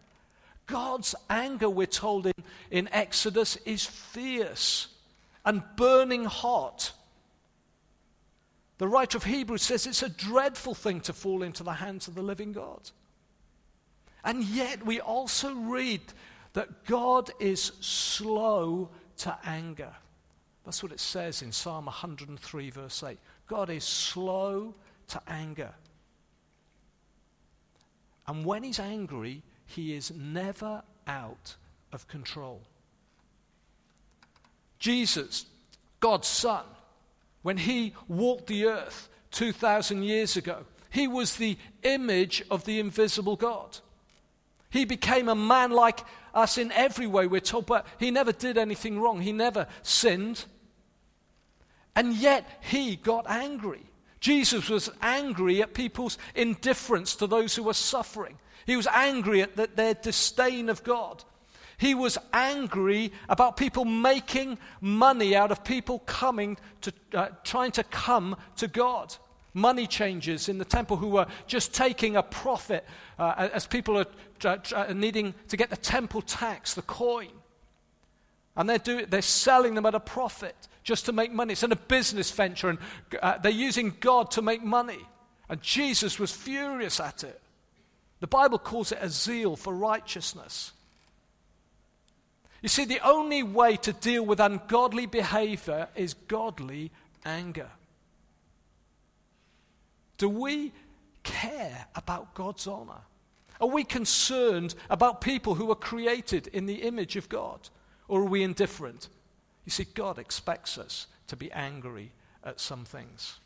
God's 0.72 1.14
anger, 1.28 1.68
we're 1.68 1.86
told 1.86 2.26
in, 2.26 2.32
in 2.70 2.88
Exodus, 2.92 3.56
is 3.66 3.84
fierce 3.84 4.88
and 5.44 5.62
burning 5.76 6.24
hot. 6.24 6.92
The 8.78 8.88
writer 8.88 9.18
of 9.18 9.24
Hebrews 9.24 9.60
says 9.60 9.86
it's 9.86 10.02
a 10.02 10.08
dreadful 10.08 10.74
thing 10.74 11.02
to 11.02 11.12
fall 11.12 11.42
into 11.42 11.62
the 11.62 11.74
hands 11.74 12.08
of 12.08 12.14
the 12.14 12.22
living 12.22 12.52
God. 12.52 12.90
And 14.24 14.44
yet 14.44 14.86
we 14.86 14.98
also 14.98 15.52
read 15.54 16.00
that 16.54 16.86
God 16.86 17.30
is 17.38 17.72
slow 17.80 18.88
to 19.18 19.38
anger. 19.44 19.92
That's 20.64 20.82
what 20.82 20.92
it 20.92 21.00
says 21.00 21.42
in 21.42 21.52
Psalm 21.52 21.84
103, 21.84 22.70
verse 22.70 23.02
8. 23.02 23.18
God 23.46 23.68
is 23.68 23.84
slow 23.84 24.74
to 25.08 25.20
anger. 25.28 25.74
And 28.26 28.42
when 28.46 28.62
he's 28.62 28.80
angry, 28.80 29.42
he 29.66 29.94
is 29.94 30.12
never 30.16 30.82
out 31.06 31.56
of 31.92 32.08
control. 32.08 32.62
Jesus, 34.78 35.46
God's 36.00 36.28
Son, 36.28 36.64
when 37.42 37.56
he 37.56 37.94
walked 38.08 38.48
the 38.48 38.66
earth 38.66 39.08
2,000 39.30 40.02
years 40.02 40.36
ago, 40.36 40.64
he 40.90 41.08
was 41.08 41.36
the 41.36 41.56
image 41.82 42.42
of 42.50 42.64
the 42.64 42.78
invisible 42.78 43.36
God. 43.36 43.78
He 44.70 44.84
became 44.84 45.28
a 45.28 45.34
man 45.34 45.70
like 45.70 46.00
us 46.34 46.58
in 46.58 46.72
every 46.72 47.06
way, 47.06 47.26
we're 47.26 47.40
told, 47.40 47.66
but 47.66 47.86
he 47.98 48.10
never 48.10 48.32
did 48.32 48.58
anything 48.58 49.00
wrong. 49.00 49.20
He 49.20 49.32
never 49.32 49.66
sinned. 49.82 50.44
And 51.94 52.14
yet 52.14 52.48
he 52.62 52.96
got 52.96 53.28
angry. 53.28 53.82
Jesus 54.20 54.68
was 54.68 54.90
angry 55.02 55.62
at 55.62 55.74
people's 55.74 56.16
indifference 56.34 57.16
to 57.16 57.26
those 57.26 57.54
who 57.54 57.64
were 57.64 57.74
suffering. 57.74 58.38
He 58.66 58.76
was 58.76 58.86
angry 58.86 59.42
at 59.42 59.56
the, 59.56 59.68
their 59.74 59.94
disdain 59.94 60.68
of 60.68 60.82
God. 60.84 61.24
He 61.82 61.94
was 61.94 62.16
angry 62.32 63.12
about 63.28 63.56
people 63.56 63.84
making 63.84 64.58
money 64.80 65.34
out 65.34 65.50
of 65.50 65.64
people 65.64 65.98
coming 66.00 66.56
to, 66.82 66.92
uh, 67.12 67.28
trying 67.42 67.72
to 67.72 67.82
come 67.82 68.36
to 68.56 68.68
God. 68.68 69.14
Money 69.52 69.88
changers 69.88 70.48
in 70.48 70.58
the 70.58 70.64
temple 70.64 70.96
who 70.96 71.08
were 71.08 71.26
just 71.48 71.74
taking 71.74 72.14
a 72.14 72.22
profit 72.22 72.86
uh, 73.18 73.48
as 73.52 73.66
people 73.66 73.98
are 73.98 74.06
uh, 74.44 74.56
uh, 74.74 74.92
needing 74.94 75.34
to 75.48 75.56
get 75.56 75.70
the 75.70 75.76
temple 75.76 76.22
tax, 76.22 76.74
the 76.74 76.82
coin. 76.82 77.32
And 78.56 78.70
they're, 78.70 78.78
do, 78.78 79.04
they're 79.04 79.20
selling 79.20 79.74
them 79.74 79.84
at 79.84 79.96
a 79.96 80.00
profit 80.00 80.54
just 80.84 81.06
to 81.06 81.12
make 81.12 81.32
money. 81.32 81.52
It's 81.52 81.64
in 81.64 81.72
a 81.72 81.76
business 81.76 82.30
venture, 82.30 82.68
and 82.68 82.78
uh, 83.20 83.38
they're 83.38 83.50
using 83.50 83.92
God 83.98 84.30
to 84.32 84.42
make 84.42 84.62
money. 84.62 85.00
And 85.48 85.60
Jesus 85.60 86.18
was 86.20 86.30
furious 86.30 87.00
at 87.00 87.24
it. 87.24 87.41
The 88.22 88.28
Bible 88.28 88.60
calls 88.60 88.92
it 88.92 88.98
a 89.00 89.08
zeal 89.08 89.56
for 89.56 89.74
righteousness. 89.74 90.70
You 92.62 92.68
see, 92.68 92.84
the 92.84 93.00
only 93.00 93.42
way 93.42 93.74
to 93.78 93.92
deal 93.92 94.24
with 94.24 94.38
ungodly 94.38 95.06
behavior 95.06 95.88
is 95.96 96.14
godly 96.14 96.92
anger. 97.24 97.68
Do 100.18 100.28
we 100.28 100.72
care 101.24 101.86
about 101.96 102.32
God's 102.34 102.68
honor? 102.68 103.00
Are 103.60 103.66
we 103.66 103.82
concerned 103.82 104.76
about 104.88 105.20
people 105.20 105.56
who 105.56 105.72
are 105.72 105.74
created 105.74 106.46
in 106.46 106.66
the 106.66 106.82
image 106.82 107.16
of 107.16 107.28
God? 107.28 107.70
Or 108.06 108.20
are 108.20 108.26
we 108.26 108.44
indifferent? 108.44 109.08
You 109.64 109.72
see, 109.72 109.86
God 109.94 110.20
expects 110.20 110.78
us 110.78 111.08
to 111.26 111.34
be 111.34 111.50
angry 111.50 112.12
at 112.44 112.60
some 112.60 112.84
things. 112.84 113.40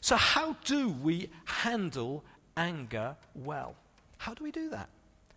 So, 0.00 0.16
how 0.16 0.56
do 0.64 0.88
we 0.88 1.30
handle 1.44 2.24
anger 2.56 3.16
well? 3.34 3.74
How 4.18 4.34
do 4.34 4.44
we 4.44 4.50
do 4.50 4.70
that? 4.70 4.88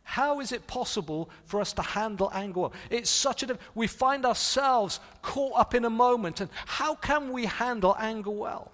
How 0.04 0.40
is 0.40 0.52
it 0.52 0.68
possible 0.68 1.32
for 1.46 1.60
us 1.60 1.74
to 1.74 1.82
handle 1.82 2.32
anger 2.34 2.60
well? 2.62 2.74
It's 2.92 3.10
such 3.10 3.42
a. 3.42 3.58
We 3.74 3.88
find 3.88 4.26
ourselves 4.26 5.00
caught 5.24 5.60
up 5.60 5.74
in 5.74 5.84
a 5.84 5.90
moment, 5.90 6.42
and 6.42 6.50
how 6.66 6.94
can 6.94 7.32
we 7.32 7.46
handle 7.46 7.96
anger 8.00 8.30
well? 8.30 8.72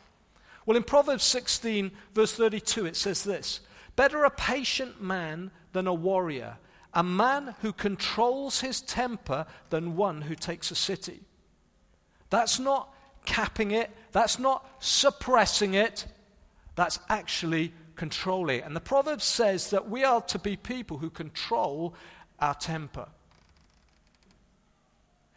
Well, 0.65 0.77
in 0.77 0.83
Proverbs 0.83 1.23
16, 1.23 1.91
verse 2.13 2.33
32, 2.33 2.85
it 2.85 2.95
says 2.95 3.23
this 3.23 3.61
Better 3.95 4.23
a 4.23 4.29
patient 4.29 5.01
man 5.01 5.51
than 5.71 5.87
a 5.87 5.93
warrior, 5.93 6.57
a 6.93 7.03
man 7.03 7.55
who 7.61 7.71
controls 7.71 8.59
his 8.59 8.81
temper 8.81 9.45
than 9.69 9.95
one 9.95 10.21
who 10.21 10.35
takes 10.35 10.69
a 10.69 10.75
city. 10.75 11.21
That's 12.29 12.59
not 12.59 12.93
capping 13.25 13.71
it, 13.71 13.89
that's 14.11 14.39
not 14.39 14.67
suppressing 14.79 15.73
it, 15.75 16.05
that's 16.75 16.99
actually 17.09 17.73
controlling 18.01 18.57
it. 18.57 18.65
And 18.65 18.75
the 18.75 18.81
proverb 18.81 19.21
says 19.21 19.69
that 19.69 19.87
we 19.87 20.03
are 20.03 20.21
to 20.21 20.39
be 20.39 20.55
people 20.55 20.97
who 20.97 21.11
control 21.11 21.93
our 22.39 22.55
temper. 22.55 23.07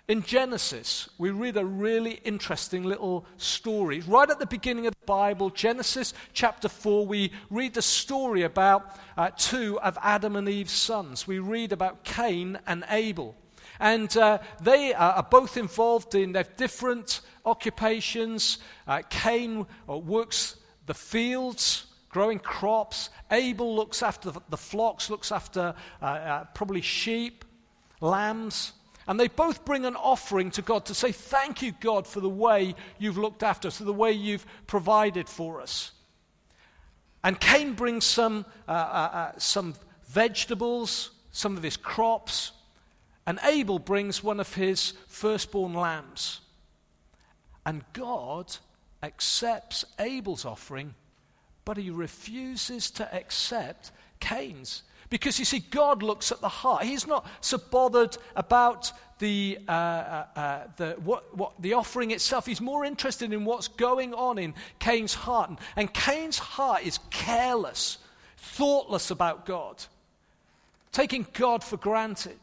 In 0.09 0.23
Genesis, 0.23 1.11
we 1.19 1.29
read 1.29 1.59
a 1.59 1.67
really 1.67 2.23
interesting 2.25 2.83
little 2.83 3.27
story. 3.37 4.03
Right 4.07 4.31
at 4.31 4.39
the 4.39 4.47
beginning 4.47 4.87
of 4.87 4.95
the 4.99 5.05
Bible, 5.05 5.51
Genesis 5.51 6.15
chapter 6.33 6.71
4, 6.71 7.07
we 7.07 7.33
read 7.51 7.75
the 7.75 7.83
story 7.83 8.45
about 8.45 8.99
uh, 9.19 9.29
two 9.37 9.79
of 9.81 9.99
Adam 10.01 10.35
and 10.35 10.49
Eve's 10.49 10.73
sons. 10.73 11.27
We 11.27 11.41
read 11.41 11.71
about 11.71 12.03
Cain 12.03 12.59
and 12.67 12.83
Abel. 12.89 13.37
And 13.79 14.17
uh, 14.17 14.39
they 14.63 14.95
are 14.95 15.23
both 15.23 15.59
involved 15.59 16.15
in 16.15 16.33
their 16.33 16.47
different 16.57 17.21
occupations. 17.45 18.57
Uh, 18.87 19.03
Cain 19.11 19.67
uh, 19.87 19.99
works 19.99 20.57
the 20.87 20.95
fields, 20.95 21.89
growing 22.15 22.39
crops. 22.39 23.11
Abel 23.33 23.75
looks 23.75 24.01
after 24.01 24.33
the 24.49 24.57
flocks, 24.57 25.11
looks 25.11 25.33
after 25.33 25.75
uh, 26.01 26.05
uh, 26.05 26.45
probably 26.55 26.81
sheep, 26.81 27.45
lambs. 28.01 28.73
And 29.09 29.19
they 29.19 29.27
both 29.27 29.65
bring 29.65 29.85
an 29.85 29.97
offering 29.97 30.53
to 30.53 30.63
God 30.63 30.87
to 30.87 30.95
say, 30.95 31.11
Thank 31.11 31.61
you, 31.61 31.73
God, 31.81 32.07
for 32.07 32.21
the 32.21 32.29
way 32.29 32.77
you've 33.01 33.19
looked 33.19 33.43
after 33.43 33.67
us, 33.67 33.79
for 33.79 33.85
the 33.85 33.93
way 33.93 34.13
you've 34.13 34.47
provided 34.69 35.29
for 35.29 35.61
us. 35.61 35.91
And 37.25 37.39
Cain 37.41 37.73
brings 37.73 38.05
some, 38.05 38.47
uh, 38.69 38.71
uh, 38.71 38.75
uh, 38.75 39.33
some 39.39 39.75
vegetables, 40.07 41.11
some 41.33 41.57
of 41.57 41.65
his 41.65 41.77
crops, 41.77 42.53
and 43.27 43.41
Abel 43.43 43.81
brings 43.81 44.23
one 44.23 44.39
of 44.39 44.55
his 44.55 44.93
firstborn 45.09 45.75
lambs. 45.75 46.43
And 47.67 47.83
God 47.93 48.57
accepts 49.03 49.85
Abel's 49.99 50.45
offering, 50.45 50.95
but 51.65 51.77
he 51.77 51.91
refuses 51.91 52.91
to 52.93 53.15
accept 53.15 53.91
Cain's. 54.21 54.83
Because 55.11 55.39
you 55.39 55.45
see, 55.45 55.61
God 55.61 56.03
looks 56.03 56.33
at 56.33 56.41
the 56.41 56.49
heart. 56.49 56.85
He's 56.85 57.07
not 57.07 57.27
so 57.41 57.59
bothered 57.59 58.17
about 58.35 58.91
the, 59.19 59.59
uh, 59.69 59.71
uh, 59.71 60.27
uh, 60.35 60.61
the, 60.77 60.91
what, 61.05 61.37
what, 61.37 61.53
the 61.61 61.75
offering 61.75 62.11
itself. 62.11 62.47
He's 62.47 62.61
more 62.61 62.85
interested 62.85 63.33
in 63.33 63.45
what's 63.45 63.69
going 63.69 64.13
on 64.15 64.39
in 64.39 64.55
Cain's 64.79 65.15
heart. 65.15 65.51
And, 65.51 65.59
and 65.77 65.95
Cain's 65.95 66.39
heart 66.39 66.85
is 66.85 66.99
careless, 67.11 67.99
thoughtless 68.37 69.11
about 69.11 69.47
God, 69.47 69.85
taking 70.91 71.27
God 71.33 71.63
for 71.63 71.77
granted. 71.77 72.39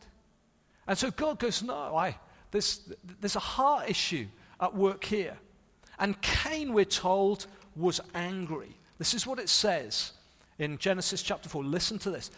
And 0.87 0.97
so 0.97 1.11
God 1.11 1.39
goes, 1.39 1.61
No, 1.61 1.95
I, 1.95 2.17
there's, 2.51 2.81
there's 3.19 3.35
a 3.35 3.39
heart 3.39 3.89
issue 3.89 4.27
at 4.59 4.75
work 4.75 5.03
here. 5.03 5.37
And 5.99 6.19
Cain, 6.21 6.73
we're 6.73 6.85
told, 6.85 7.47
was 7.75 7.99
angry. 8.15 8.77
This 9.01 9.15
is 9.15 9.25
what 9.25 9.39
it 9.39 9.49
says 9.49 10.11
in 10.59 10.77
Genesis 10.77 11.23
chapter 11.23 11.49
4. 11.49 11.63
Listen 11.63 11.97
to 11.97 12.11
this. 12.11 12.29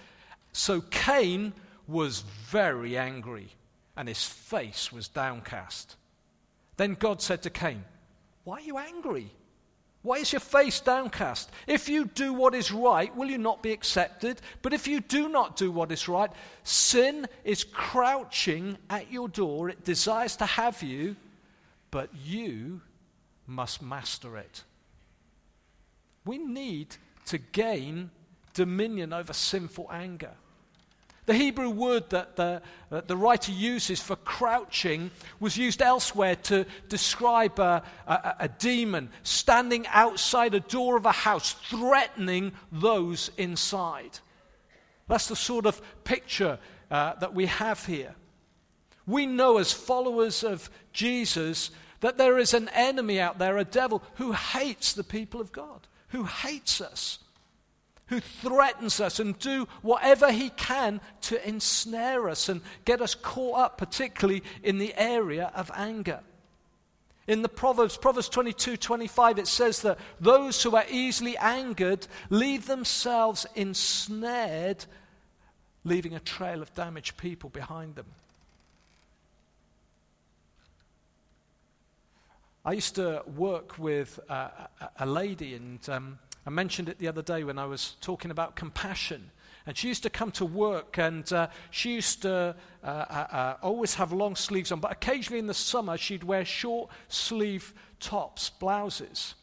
So 0.54 0.80
Cain 0.80 1.52
was 1.90 2.22
very 2.22 2.98
angry, 2.98 3.50
and 3.98 4.08
his 4.08 4.24
face 4.24 4.90
was 4.90 5.10
downcast. 5.10 5.98
Then 6.78 6.94
God 6.94 7.22
said 7.22 7.42
to 7.42 7.50
Cain, 7.50 7.84
Why 8.46 8.60
are 8.60 8.62
you 8.62 8.78
angry? 8.78 9.30
Why 10.04 10.20
is 10.20 10.32
your 10.32 10.40
face 10.40 10.80
downcast? 10.80 11.52
If 11.68 11.90
you 11.90 12.06
do 12.06 12.32
what 12.32 12.56
is 12.56 12.72
right, 12.72 13.14
will 13.14 13.30
you 13.30 13.38
not 13.38 13.62
be 13.62 13.74
accepted? 13.74 14.40
But 14.62 14.72
if 14.72 14.88
you 14.88 15.02
do 15.02 15.28
not 15.28 15.58
do 15.58 15.70
what 15.70 15.92
is 15.92 16.08
right, 16.08 16.32
sin 16.64 17.28
is 17.44 17.66
crouching 17.66 18.78
at 18.90 19.12
your 19.12 19.28
door. 19.28 19.68
It 19.68 19.84
desires 19.84 20.38
to 20.38 20.46
have 20.46 20.82
you, 20.82 21.18
but 21.92 22.10
you 22.24 22.80
must 23.48 23.82
master 23.82 24.38
it. 24.38 24.64
We 26.26 26.38
need 26.38 26.96
to 27.26 27.38
gain 27.38 28.12
dominion 28.54 29.14
over 29.14 29.34
sinful 29.34 29.90
anger. 29.92 30.32
The 31.26 31.34
Hebrew 31.34 31.70
word 31.70 32.10
that 32.10 32.36
the, 32.36 32.62
that 32.90 33.08
the 33.08 33.16
writer 33.16 33.54
uses 33.54 34.02
for 34.02 34.18
crouching 34.18 35.10
was 35.40 35.56
used 35.56 35.82
elsewhere 35.82 36.36
to 36.36 36.66
describe 36.90 37.60
a, 37.60 37.82
a, 38.06 38.36
a, 38.42 38.48
demon 38.50 39.10
standing 39.24 39.88
outside 39.88 40.54
a 40.54 40.60
door 40.60 40.98
of 40.98 41.06
a 41.06 41.14
house, 41.14 41.54
threatening 41.54 42.52
those 42.74 43.32
inside. 43.38 44.20
That's 45.08 45.30
the 45.30 45.36
sort 45.38 45.66
of 45.66 45.82
picture 46.04 46.60
uh, 46.92 47.14
that 47.16 47.34
we 47.34 47.46
have 47.46 47.86
here. 47.86 48.16
We 49.08 49.26
know 49.26 49.58
as 49.60 49.72
followers 49.72 50.44
of 50.44 50.70
Jesus 50.92 51.72
that 52.02 52.18
there 52.18 52.38
is 52.38 52.54
an 52.54 52.70
enemy 52.74 53.22
out 53.22 53.40
there, 53.40 53.58
a 53.58 53.64
devil, 53.64 54.04
who 54.16 54.34
hates 54.34 54.92
the 54.92 55.06
people 55.06 55.40
of 55.40 55.54
God, 55.54 55.88
who 56.14 56.24
hates 56.24 56.80
us 56.80 57.20
who 58.08 58.20
threatens 58.20 59.00
us 59.00 59.20
and 59.20 59.38
do 59.40 59.68
whatever 59.82 60.32
he 60.32 60.50
can 60.52 61.02
to 61.22 61.48
ensnare 61.48 62.30
us 62.30 62.48
and 62.48 62.62
get 62.86 63.02
us 63.02 63.16
caught 63.16 63.60
up, 63.60 63.78
particularly 63.78 64.44
in 64.62 64.78
the 64.78 64.94
area 64.96 65.52
of 65.56 65.72
anger. 65.74 66.20
In 67.26 67.42
the 67.42 67.50
Proverbs, 67.50 67.98
Proverbs 67.98 68.30
22 68.30 68.78
25, 68.78 69.40
it 69.40 69.48
says 69.48 69.82
that 69.82 69.98
those 70.20 70.62
who 70.62 70.76
are 70.76 70.86
easily 70.92 71.38
angered 71.38 72.06
leave 72.30 72.68
themselves 72.68 73.48
ensnared, 73.56 74.86
leaving 75.86 76.14
a 76.14 76.20
trail 76.20 76.62
of 76.62 76.74
damaged 76.76 77.18
people 77.18 77.50
behind 77.50 77.96
them. 77.96 78.08
I 82.66 82.72
used 82.72 82.96
to 82.96 83.24
work 83.36 83.78
with 83.78 84.22
a, 84.30 84.70
a 85.00 85.06
lady, 85.06 85.56
and 85.56 85.90
um, 85.90 86.20
I 86.46 86.50
mentioned 86.50 86.88
it 86.88 86.98
the 86.98 87.10
other 87.10 87.22
day 87.22 87.44
when 87.44 87.60
I 87.60 87.66
was 87.66 87.98
talking 88.00 88.32
about 88.32 88.56
compassion. 88.56 89.32
And 89.66 89.78
she 89.78 89.90
used 89.90 90.04
to 90.04 90.10
come 90.10 90.32
to 90.32 90.46
work 90.46 90.98
and 90.98 91.32
uh, 91.32 91.48
she 91.72 91.94
used 91.94 92.22
to 92.24 92.56
uh, 92.84 92.88
uh, 92.88 92.90
uh, 92.90 93.58
always 93.62 93.96
have 93.96 94.12
long 94.12 94.36
sleeves 94.36 94.74
on, 94.74 94.82
but 94.82 94.92
occasionally 94.92 95.40
in 95.40 95.48
the 95.48 95.54
summer 95.54 95.98
she'd 95.98 96.24
wear 96.24 96.44
short 96.44 96.90
sleeve 97.08 97.74
tops, 98.02 98.50
blouses. 98.50 99.36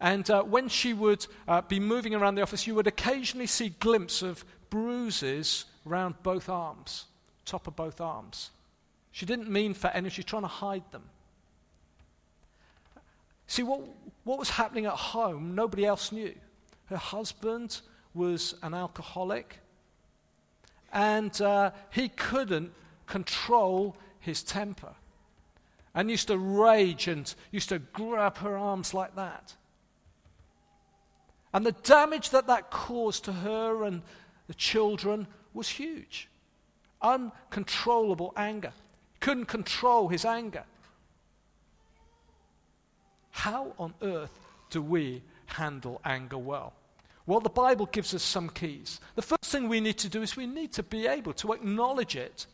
And 0.00 0.30
uh, 0.30 0.42
when 0.42 0.68
she 0.68 0.94
would 0.94 1.26
uh, 1.46 1.60
be 1.62 1.80
moving 1.80 2.14
around 2.14 2.36
the 2.36 2.42
office, 2.42 2.66
you 2.66 2.74
would 2.76 2.86
occasionally 2.86 3.46
see 3.46 3.70
glimpses 3.80 4.22
of 4.22 4.44
bruises 4.70 5.66
around 5.86 6.14
both 6.22 6.48
arms, 6.48 7.04
top 7.44 7.66
of 7.66 7.76
both 7.76 8.00
arms. 8.00 8.50
She 9.10 9.26
didn't 9.26 9.50
mean 9.50 9.74
for 9.74 9.88
any, 9.88 10.08
she's 10.08 10.24
trying 10.24 10.42
to 10.42 10.48
hide 10.48 10.84
them. 10.92 11.02
See, 13.48 13.62
what, 13.62 13.80
what 14.24 14.38
was 14.38 14.50
happening 14.50 14.86
at 14.86 14.92
home, 14.92 15.54
nobody 15.54 15.84
else 15.84 16.12
knew. 16.12 16.34
Her 16.86 16.96
husband 16.96 17.80
was 18.14 18.54
an 18.62 18.74
alcoholic, 18.74 19.58
and 20.92 21.38
uh, 21.40 21.72
he 21.90 22.08
couldn't 22.10 22.72
control 23.06 23.96
his 24.20 24.42
temper 24.42 24.94
and 25.94 26.10
used 26.10 26.28
to 26.28 26.38
rage 26.38 27.08
and 27.08 27.34
used 27.50 27.70
to 27.70 27.78
grab 27.78 28.36
her 28.38 28.56
arms 28.56 28.92
like 28.94 29.16
that. 29.16 29.54
And 31.52 31.64
the 31.64 31.72
damage 31.72 32.30
that 32.30 32.46
that 32.46 32.70
caused 32.70 33.24
to 33.24 33.32
her 33.32 33.84
and 33.84 34.02
the 34.46 34.54
children 34.54 35.26
was 35.54 35.68
huge. 35.68 36.28
Uncontrollable 37.00 38.34
anger. 38.36 38.72
Couldn't 39.20 39.46
control 39.46 40.08
his 40.08 40.24
anger. 40.24 40.64
How 43.38 43.72
on 43.78 43.94
earth 44.02 44.36
do 44.68 44.82
we 44.82 45.22
handle 45.46 46.00
anger 46.04 46.36
well? 46.36 46.72
Well, 47.24 47.38
the 47.38 47.48
Bible 47.48 47.86
gives 47.86 48.12
us 48.12 48.24
some 48.24 48.48
keys. 48.48 49.00
The 49.14 49.22
first 49.22 49.44
thing 49.44 49.68
we 49.68 49.78
need 49.78 49.96
to 49.98 50.08
do 50.08 50.22
is 50.22 50.36
we 50.36 50.48
need 50.48 50.72
to 50.72 50.82
be 50.82 51.06
able 51.06 51.32
to 51.34 51.52
acknowledge 51.52 52.16
it. 52.16 52.48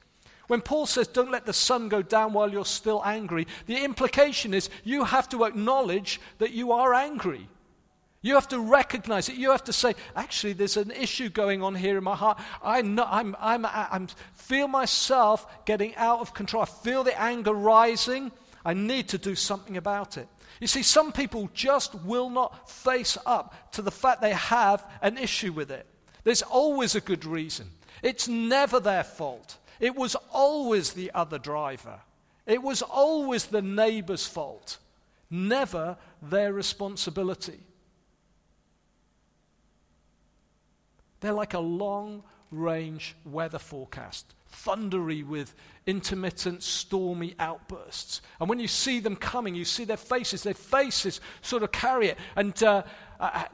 When 0.46 0.60
Paul 0.60 0.84
says, 0.84 1.08
don't 1.08 1.30
let 1.30 1.46
the 1.46 1.54
sun 1.54 1.88
go 1.88 2.02
down 2.02 2.34
while 2.34 2.52
you're 2.52 2.66
still 2.66 3.00
angry, 3.02 3.46
the 3.64 3.82
implication 3.82 4.52
is 4.52 4.68
you 4.84 5.04
have 5.04 5.26
to 5.30 5.44
acknowledge 5.46 6.20
that 6.36 6.50
you 6.50 6.72
are 6.72 6.92
angry. 6.92 7.48
You 8.20 8.34
have 8.34 8.48
to 8.48 8.60
recognize 8.60 9.30
it. 9.30 9.36
You 9.36 9.52
have 9.52 9.64
to 9.64 9.72
say, 9.72 9.94
actually, 10.14 10.52
there's 10.52 10.76
an 10.76 10.90
issue 10.90 11.30
going 11.30 11.62
on 11.62 11.74
here 11.74 11.96
in 11.96 12.04
my 12.04 12.14
heart. 12.14 12.38
I 12.62 12.82
know, 12.82 13.06
I'm, 13.08 13.34
I'm, 13.40 13.64
I'm, 13.64 14.08
feel 14.34 14.68
myself 14.68 15.64
getting 15.64 15.96
out 15.96 16.20
of 16.20 16.34
control. 16.34 16.62
I 16.62 16.66
feel 16.66 17.04
the 17.04 17.18
anger 17.18 17.54
rising. 17.54 18.32
I 18.66 18.74
need 18.74 19.08
to 19.08 19.18
do 19.18 19.34
something 19.34 19.78
about 19.78 20.18
it. 20.18 20.28
You 20.60 20.66
see, 20.66 20.82
some 20.82 21.12
people 21.12 21.50
just 21.52 21.94
will 21.94 22.30
not 22.30 22.70
face 22.70 23.18
up 23.26 23.72
to 23.72 23.82
the 23.82 23.90
fact 23.90 24.22
they 24.22 24.32
have 24.32 24.88
an 25.02 25.18
issue 25.18 25.52
with 25.52 25.70
it. 25.70 25.86
There's 26.22 26.42
always 26.42 26.94
a 26.94 27.00
good 27.00 27.24
reason. 27.24 27.70
It's 28.02 28.28
never 28.28 28.80
their 28.80 29.04
fault. 29.04 29.58
It 29.80 29.94
was 29.94 30.14
always 30.32 30.92
the 30.92 31.10
other 31.12 31.38
driver. 31.38 32.00
It 32.46 32.62
was 32.62 32.82
always 32.82 33.46
the 33.46 33.62
neighbor's 33.62 34.26
fault, 34.26 34.78
never 35.30 35.96
their 36.22 36.52
responsibility. 36.52 37.60
They're 41.20 41.32
like 41.32 41.54
a 41.54 41.60
long 41.60 42.22
range 42.50 43.16
weather 43.24 43.58
forecast 43.58 44.34
thundery 44.54 45.22
with 45.22 45.54
intermittent 45.86 46.62
stormy 46.62 47.34
outbursts. 47.38 48.22
And 48.40 48.48
when 48.48 48.58
you 48.58 48.68
see 48.68 49.00
them 49.00 49.16
coming, 49.16 49.54
you 49.54 49.64
see 49.64 49.84
their 49.84 49.96
faces. 49.96 50.42
Their 50.42 50.54
faces 50.54 51.20
sort 51.42 51.62
of 51.62 51.72
carry 51.72 52.08
it. 52.08 52.18
And 52.36 52.60
uh, 52.62 52.82
uh, 53.20 53.44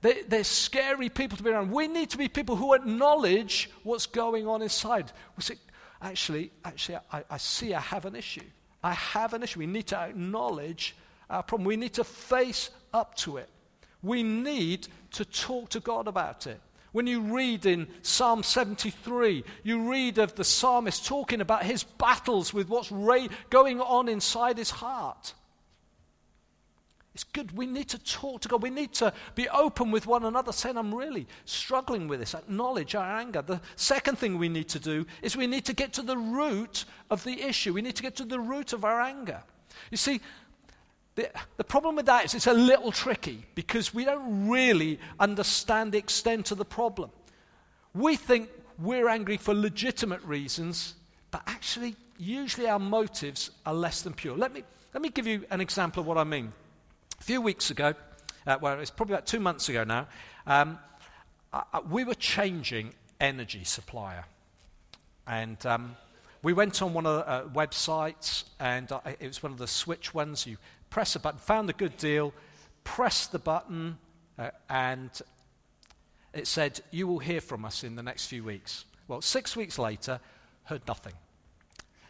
they, 0.00 0.22
they're 0.22 0.44
scary 0.44 1.08
people 1.08 1.36
to 1.36 1.42
be 1.42 1.50
around. 1.50 1.70
We 1.70 1.88
need 1.88 2.10
to 2.10 2.18
be 2.18 2.28
people 2.28 2.56
who 2.56 2.74
acknowledge 2.74 3.70
what's 3.82 4.06
going 4.06 4.46
on 4.46 4.62
inside. 4.62 5.12
We 5.36 5.42
say, 5.42 5.56
actually, 6.00 6.52
actually, 6.64 6.98
I, 7.12 7.24
I 7.30 7.36
see 7.36 7.74
I 7.74 7.80
have 7.80 8.04
an 8.04 8.16
issue. 8.16 8.44
I 8.82 8.92
have 8.92 9.34
an 9.34 9.42
issue. 9.42 9.60
We 9.60 9.66
need 9.66 9.86
to 9.88 9.98
acknowledge 9.98 10.96
our 11.30 11.42
problem. 11.42 11.66
We 11.66 11.76
need 11.76 11.94
to 11.94 12.04
face 12.04 12.70
up 12.92 13.14
to 13.16 13.38
it. 13.38 13.48
We 14.02 14.22
need 14.22 14.88
to 15.12 15.24
talk 15.24 15.70
to 15.70 15.80
God 15.80 16.06
about 16.06 16.46
it. 16.46 16.60
When 16.94 17.08
you 17.08 17.22
read 17.22 17.66
in 17.66 17.88
Psalm 18.02 18.44
73, 18.44 19.42
you 19.64 19.90
read 19.90 20.18
of 20.18 20.36
the 20.36 20.44
psalmist 20.44 21.04
talking 21.04 21.40
about 21.40 21.64
his 21.64 21.82
battles 21.82 22.54
with 22.54 22.68
what's 22.68 22.92
ra- 22.92 23.26
going 23.50 23.80
on 23.80 24.08
inside 24.08 24.58
his 24.58 24.70
heart. 24.70 25.34
It's 27.12 27.24
good. 27.24 27.56
We 27.56 27.66
need 27.66 27.88
to 27.88 27.98
talk 27.98 28.42
to 28.42 28.48
God. 28.48 28.62
We 28.62 28.70
need 28.70 28.92
to 28.94 29.12
be 29.34 29.48
open 29.48 29.90
with 29.90 30.06
one 30.06 30.24
another, 30.24 30.52
saying, 30.52 30.76
I'm 30.76 30.94
really 30.94 31.26
struggling 31.46 32.06
with 32.06 32.20
this. 32.20 32.32
Acknowledge 32.32 32.94
our 32.94 33.18
anger. 33.18 33.42
The 33.42 33.60
second 33.74 34.18
thing 34.18 34.38
we 34.38 34.48
need 34.48 34.68
to 34.68 34.78
do 34.78 35.04
is 35.20 35.36
we 35.36 35.48
need 35.48 35.64
to 35.64 35.72
get 35.72 35.94
to 35.94 36.02
the 36.02 36.16
root 36.16 36.84
of 37.10 37.24
the 37.24 37.42
issue. 37.42 37.72
We 37.72 37.82
need 37.82 37.96
to 37.96 38.02
get 38.02 38.14
to 38.16 38.24
the 38.24 38.38
root 38.38 38.72
of 38.72 38.84
our 38.84 39.00
anger. 39.00 39.42
You 39.90 39.96
see, 39.96 40.20
the, 41.14 41.30
the 41.56 41.64
problem 41.64 41.96
with 41.96 42.06
that 42.06 42.24
is 42.24 42.34
it's 42.34 42.46
a 42.46 42.52
little 42.52 42.90
tricky 42.90 43.44
because 43.54 43.94
we 43.94 44.04
don't 44.04 44.48
really 44.48 44.98
understand 45.20 45.92
the 45.92 45.98
extent 45.98 46.50
of 46.50 46.58
the 46.58 46.64
problem. 46.64 47.10
We 47.94 48.16
think 48.16 48.48
we're 48.78 49.08
angry 49.08 49.36
for 49.36 49.54
legitimate 49.54 50.22
reasons, 50.22 50.94
but 51.30 51.42
actually, 51.46 51.94
usually 52.18 52.68
our 52.68 52.80
motives 52.80 53.50
are 53.64 53.74
less 53.74 54.02
than 54.02 54.12
pure. 54.14 54.36
Let 54.36 54.52
me, 54.52 54.64
let 54.92 55.02
me 55.02 55.08
give 55.08 55.26
you 55.26 55.44
an 55.50 55.60
example 55.60 56.00
of 56.00 56.06
what 56.06 56.18
I 56.18 56.24
mean. 56.24 56.52
A 57.20 57.22
few 57.22 57.40
weeks 57.40 57.70
ago, 57.70 57.94
uh, 58.46 58.58
well, 58.60 58.80
it's 58.80 58.90
probably 58.90 59.14
about 59.14 59.26
two 59.26 59.40
months 59.40 59.68
ago 59.68 59.84
now, 59.84 60.08
um, 60.46 60.78
I, 61.52 61.80
we 61.88 62.02
were 62.02 62.14
changing 62.14 62.92
energy 63.20 63.62
supplier. 63.62 64.24
And 65.26 65.64
um, 65.64 65.96
we 66.42 66.52
went 66.52 66.82
on 66.82 66.92
one 66.92 67.06
of 67.06 67.16
the 67.16 67.28
uh, 67.28 67.44
websites, 67.48 68.44
and 68.60 68.90
uh, 68.90 69.00
it 69.18 69.26
was 69.26 69.42
one 69.42 69.52
of 69.52 69.58
the 69.58 69.66
switch 69.66 70.12
ones. 70.12 70.46
You 70.46 70.58
press 70.94 71.16
a 71.16 71.18
button, 71.18 71.40
found 71.40 71.68
a 71.68 71.72
good 71.72 71.96
deal, 71.96 72.32
pressed 72.84 73.32
the 73.32 73.38
button, 73.40 73.98
uh, 74.38 74.50
and 74.70 75.10
it 76.32 76.46
said, 76.46 76.80
You 76.92 77.08
will 77.08 77.18
hear 77.18 77.40
from 77.40 77.64
us 77.64 77.82
in 77.82 77.96
the 77.96 78.02
next 78.04 78.26
few 78.26 78.44
weeks. 78.44 78.84
Well, 79.08 79.20
six 79.20 79.56
weeks 79.56 79.76
later, 79.76 80.20
heard 80.62 80.82
nothing. 80.86 81.14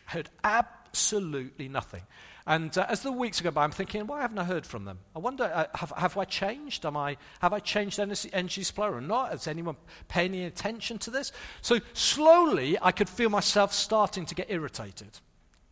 Heard 0.05 0.29
absolutely 0.45 1.67
nothing. 1.67 2.03
And 2.47 2.77
uh, 2.77 2.85
as 2.91 3.01
the 3.01 3.11
weeks 3.11 3.41
go 3.41 3.51
by, 3.51 3.65
I'm 3.65 3.71
thinking, 3.71 4.07
why 4.07 4.21
haven't 4.21 4.39
I 4.39 4.45
heard 4.45 4.67
from 4.67 4.85
them? 4.85 4.99
I 5.17 5.19
wonder, 5.19 5.45
uh, 5.45 5.65
have, 5.75 5.95
have 5.97 6.19
I 6.19 6.27
changed? 6.27 6.85
Am 6.85 6.95
I, 6.95 7.17
have 7.41 7.55
I 7.55 7.61
changed 7.61 7.99
energy, 7.99 8.63
supply 8.65 8.89
or 8.89 9.01
not? 9.01 9.31
Has 9.31 9.49
anyone 9.49 9.77
paid 10.09 10.31
any 10.31 10.45
attention 10.45 10.99
to 10.99 11.11
this? 11.11 11.33
So 11.63 11.79
slowly, 11.95 12.77
I 12.83 12.93
could 12.93 13.09
feel 13.09 13.31
myself 13.31 13.73
starting 13.73 14.27
to 14.27 14.35
get 14.35 14.51
irritated. 14.51 15.21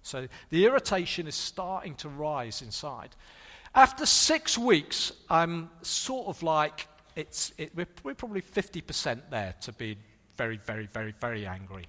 So 0.02 0.28
the 0.50 0.64
irritation 0.64 1.26
is 1.26 1.34
starting 1.34 1.94
to 1.96 2.08
rise 2.08 2.62
inside. 2.62 3.10
After 3.74 4.04
six 4.04 4.58
weeks, 4.58 5.12
I'm 5.30 5.70
sort 5.82 6.28
of 6.28 6.42
like, 6.42 6.88
it's, 7.16 7.52
it, 7.56 7.74
we're, 7.74 7.86
we're 8.02 8.14
probably 8.14 8.42
50% 8.42 9.30
there 9.30 9.54
to 9.62 9.72
be 9.72 9.96
very, 10.36 10.58
very, 10.58 10.86
very, 10.86 11.12
very 11.12 11.46
angry. 11.46 11.86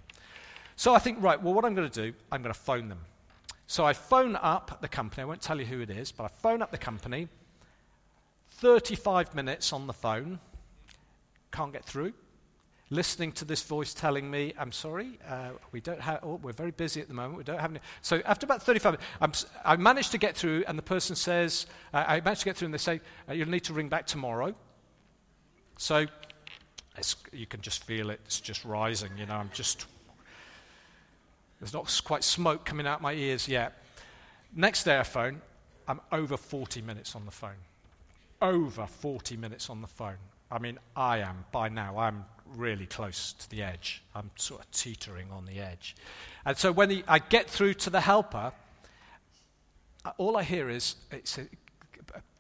So 0.75 0.93
I 0.93 0.99
think, 0.99 1.21
right, 1.21 1.41
well, 1.41 1.53
what 1.53 1.65
I'm 1.65 1.75
going 1.75 1.89
to 1.89 2.01
do, 2.11 2.15
I'm 2.31 2.41
going 2.41 2.53
to 2.53 2.59
phone 2.59 2.89
them. 2.89 2.99
So 3.67 3.85
I 3.85 3.93
phone 3.93 4.35
up 4.35 4.79
the 4.81 4.87
company. 4.87 5.23
I 5.23 5.25
won't 5.25 5.41
tell 5.41 5.59
you 5.59 5.65
who 5.65 5.81
it 5.81 5.89
is, 5.89 6.11
but 6.11 6.23
I 6.23 6.27
phone 6.27 6.61
up 6.61 6.71
the 6.71 6.77
company. 6.77 7.27
35 8.49 9.35
minutes 9.35 9.73
on 9.73 9.87
the 9.87 9.93
phone. 9.93 10.39
Can't 11.51 11.73
get 11.73 11.83
through 11.83 12.13
listening 12.93 13.31
to 13.33 13.45
this 13.45 13.61
voice 13.63 13.93
telling 13.93 14.29
me, 14.29 14.53
I'm 14.57 14.71
sorry, 14.71 15.19
uh, 15.27 15.49
we 15.71 15.81
don't 15.81 15.99
have, 15.99 16.19
oh, 16.23 16.39
we're 16.41 16.53
very 16.53 16.71
busy 16.71 17.01
at 17.01 17.07
the 17.07 17.13
moment, 17.13 17.37
we 17.37 17.43
don't 17.43 17.59
have 17.59 17.71
any. 17.71 17.79
So 18.01 18.21
after 18.25 18.45
about 18.45 18.61
35 18.61 18.99
minutes, 19.19 19.45
i 19.65 19.75
managed 19.75 20.11
to 20.11 20.17
get 20.17 20.37
through, 20.37 20.63
and 20.67 20.77
the 20.77 20.83
person 20.83 21.15
says, 21.15 21.65
uh, 21.93 22.03
I 22.07 22.21
managed 22.21 22.41
to 22.41 22.45
get 22.45 22.57
through, 22.57 22.67
and 22.67 22.73
they 22.73 22.79
say, 22.79 23.01
uh, 23.27 23.33
you'll 23.33 23.49
need 23.49 23.63
to 23.65 23.73
ring 23.73 23.89
back 23.89 24.05
tomorrow. 24.05 24.55
So 25.77 26.05
you 27.31 27.47
can 27.47 27.61
just 27.61 27.83
feel 27.83 28.11
it, 28.11 28.19
it's 28.25 28.39
just 28.39 28.63
rising, 28.63 29.11
you 29.17 29.25
know, 29.25 29.35
I'm 29.35 29.49
just, 29.53 29.85
there's 31.59 31.73
not 31.73 32.01
quite 32.03 32.23
smoke 32.23 32.63
coming 32.63 32.85
out 32.85 33.01
my 33.01 33.13
ears 33.13 33.47
yet. 33.47 33.73
Next 34.55 34.83
day 34.83 34.99
I 34.99 35.03
phone, 35.03 35.41
I'm 35.87 35.99
over 36.11 36.37
40 36.37 36.81
minutes 36.81 37.15
on 37.15 37.25
the 37.25 37.31
phone. 37.31 37.61
Over 38.41 38.85
40 38.85 39.37
minutes 39.37 39.69
on 39.69 39.81
the 39.81 39.87
phone. 39.87 40.17
I 40.51 40.59
mean, 40.59 40.79
I 40.95 41.19
am, 41.19 41.45
by 41.51 41.69
now, 41.69 41.97
I'm 41.97 42.25
really 42.55 42.85
close 42.85 43.33
to 43.33 43.49
the 43.49 43.63
edge. 43.63 44.03
I'm 44.13 44.29
sort 44.35 44.61
of 44.61 44.71
teetering 44.71 45.31
on 45.31 45.45
the 45.45 45.59
edge. 45.59 45.95
And 46.45 46.57
so 46.57 46.71
when 46.71 46.89
he, 46.89 47.03
I 47.07 47.19
get 47.19 47.49
through 47.49 47.75
to 47.75 47.89
the 47.89 48.01
helper, 48.01 48.51
uh, 50.05 50.11
all 50.17 50.37
I 50.37 50.43
hear 50.43 50.69
is 50.69 50.95
a, 51.11 51.21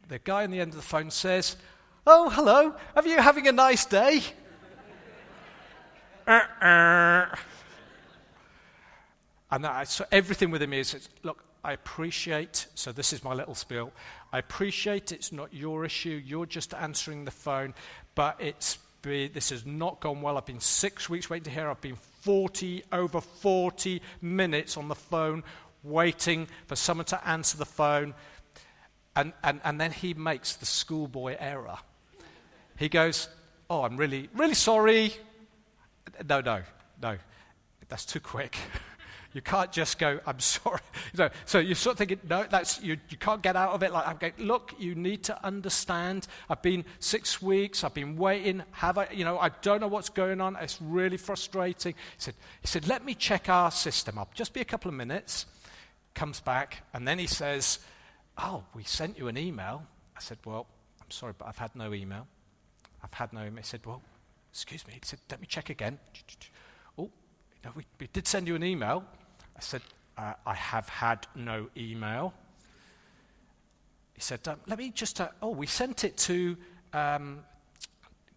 the 0.07 0.19
guy 0.19 0.43
on 0.43 0.51
the 0.51 0.59
end 0.59 0.71
of 0.71 0.75
the 0.75 0.81
phone 0.81 1.09
says, 1.09 1.55
Oh, 2.05 2.29
hello, 2.29 2.75
are 2.95 3.07
you 3.07 3.21
having 3.21 3.47
a 3.47 3.51
nice 3.51 3.85
day? 3.85 4.21
And 9.53 9.67
I, 9.67 9.83
so 9.83 10.03
everything 10.11 10.49
with 10.49 10.63
him 10.63 10.73
is, 10.73 11.07
look, 11.21 11.43
I 11.63 11.73
appreciate, 11.73 12.65
so 12.73 12.91
this 12.91 13.13
is 13.13 13.23
my 13.23 13.35
little 13.35 13.53
spiel. 13.53 13.91
I 14.33 14.39
appreciate 14.39 15.11
it's 15.11 15.31
not 15.31 15.53
your 15.53 15.85
issue. 15.85 16.19
You're 16.25 16.47
just 16.47 16.73
answering 16.73 17.23
the 17.23 17.31
phone, 17.31 17.75
but 18.15 18.41
it's 18.41 18.79
be, 19.03 19.27
this 19.27 19.51
has 19.51 19.63
not 19.63 19.99
gone 19.99 20.21
well. 20.21 20.37
I've 20.37 20.45
been 20.45 20.59
six 20.59 21.07
weeks 21.07 21.29
waiting 21.29 21.43
to 21.43 21.51
hear. 21.51 21.69
I've 21.69 21.81
been 21.81 21.97
40, 22.21 22.83
over 22.91 23.21
40 23.21 24.01
minutes 24.21 24.75
on 24.75 24.87
the 24.87 24.95
phone 24.95 25.43
waiting 25.83 26.47
for 26.65 26.75
someone 26.75 27.05
to 27.07 27.27
answer 27.27 27.57
the 27.57 27.65
phone. 27.65 28.15
And, 29.15 29.33
and, 29.43 29.61
and 29.63 29.79
then 29.79 29.91
he 29.91 30.15
makes 30.15 30.55
the 30.55 30.65
schoolboy 30.65 31.35
error. 31.37 31.77
He 32.77 32.89
goes, 32.89 33.29
Oh, 33.69 33.83
I'm 33.83 33.97
really, 33.97 34.29
really 34.33 34.55
sorry. 34.55 35.13
No, 36.27 36.41
no, 36.41 36.63
no. 37.01 37.17
That's 37.87 38.05
too 38.05 38.19
quick. 38.19 38.57
You 39.33 39.41
can't 39.41 39.71
just 39.71 39.97
go, 39.97 40.19
I'm 40.25 40.39
sorry. 40.39 40.79
So 41.45 41.59
you're 41.59 41.75
sort 41.75 41.93
of 41.93 41.97
thinking, 41.99 42.19
no, 42.27 42.45
that's, 42.49 42.81
you, 42.81 42.97
you 43.09 43.17
can't 43.17 43.41
get 43.41 43.55
out 43.55 43.71
of 43.71 43.83
it. 43.83 43.91
Like, 43.91 44.07
I'm 44.07 44.17
going, 44.17 44.33
look, 44.37 44.73
you 44.79 44.95
need 44.95 45.23
to 45.25 45.45
understand. 45.45 46.27
I've 46.49 46.61
been 46.61 46.85
six 46.99 47.41
weeks, 47.41 47.83
I've 47.83 47.93
been 47.93 48.15
waiting. 48.15 48.63
Have 48.71 48.97
I, 48.97 49.09
you 49.11 49.25
know, 49.25 49.37
I 49.39 49.49
don't 49.61 49.81
know 49.81 49.87
what's 49.87 50.09
going 50.09 50.41
on. 50.41 50.55
It's 50.55 50.81
really 50.81 51.17
frustrating. 51.17 51.93
He 51.93 52.15
said, 52.17 52.35
he 52.61 52.67
said, 52.67 52.87
let 52.87 53.05
me 53.05 53.15
check 53.15 53.49
our 53.49 53.71
system 53.71 54.17
up. 54.17 54.33
Just 54.33 54.53
be 54.53 54.61
a 54.61 54.65
couple 54.65 54.89
of 54.89 54.95
minutes. 54.95 55.45
Comes 56.13 56.39
back, 56.39 56.83
and 56.93 57.07
then 57.07 57.17
he 57.17 57.27
says, 57.27 57.79
oh, 58.37 58.63
we 58.73 58.83
sent 58.83 59.17
you 59.17 59.27
an 59.27 59.37
email. 59.37 59.83
I 60.15 60.19
said, 60.19 60.37
well, 60.45 60.67
I'm 61.01 61.09
sorry, 61.11 61.33
but 61.37 61.47
I've 61.47 61.57
had 61.57 61.75
no 61.75 61.93
email. 61.93 62.27
I've 63.03 63.13
had 63.13 63.33
no 63.33 63.41
email. 63.41 63.57
He 63.57 63.63
said, 63.63 63.85
well, 63.85 64.01
excuse 64.51 64.85
me. 64.87 64.93
He 64.93 64.99
said, 65.03 65.19
let 65.29 65.41
me 65.41 65.47
check 65.47 65.69
again. 65.69 65.99
Oh, 66.95 67.09
no, 67.65 67.71
we, 67.75 67.87
we 67.99 68.07
did 68.13 68.27
send 68.27 68.47
you 68.47 68.53
an 68.53 68.63
email. 68.63 69.03
I 69.57 69.61
said, 69.61 69.81
uh, 70.17 70.33
I 70.45 70.53
have 70.53 70.89
had 70.89 71.27
no 71.35 71.69
email. 71.75 72.33
He 74.13 74.21
said, 74.21 74.47
um, 74.47 74.59
let 74.67 74.77
me 74.77 74.91
just, 74.91 75.19
uh, 75.19 75.29
oh, 75.41 75.49
we 75.49 75.65
sent 75.65 76.03
it 76.03 76.17
to, 76.17 76.57
um, 76.93 77.39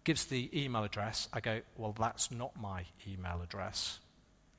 gives 0.03 0.25
the 0.25 0.49
email 0.53 0.83
address. 0.83 1.27
I 1.33 1.39
go, 1.39 1.61
well, 1.77 1.95
that's 1.97 2.31
not 2.31 2.59
my 2.59 2.85
email 3.07 3.41
address. 3.43 3.99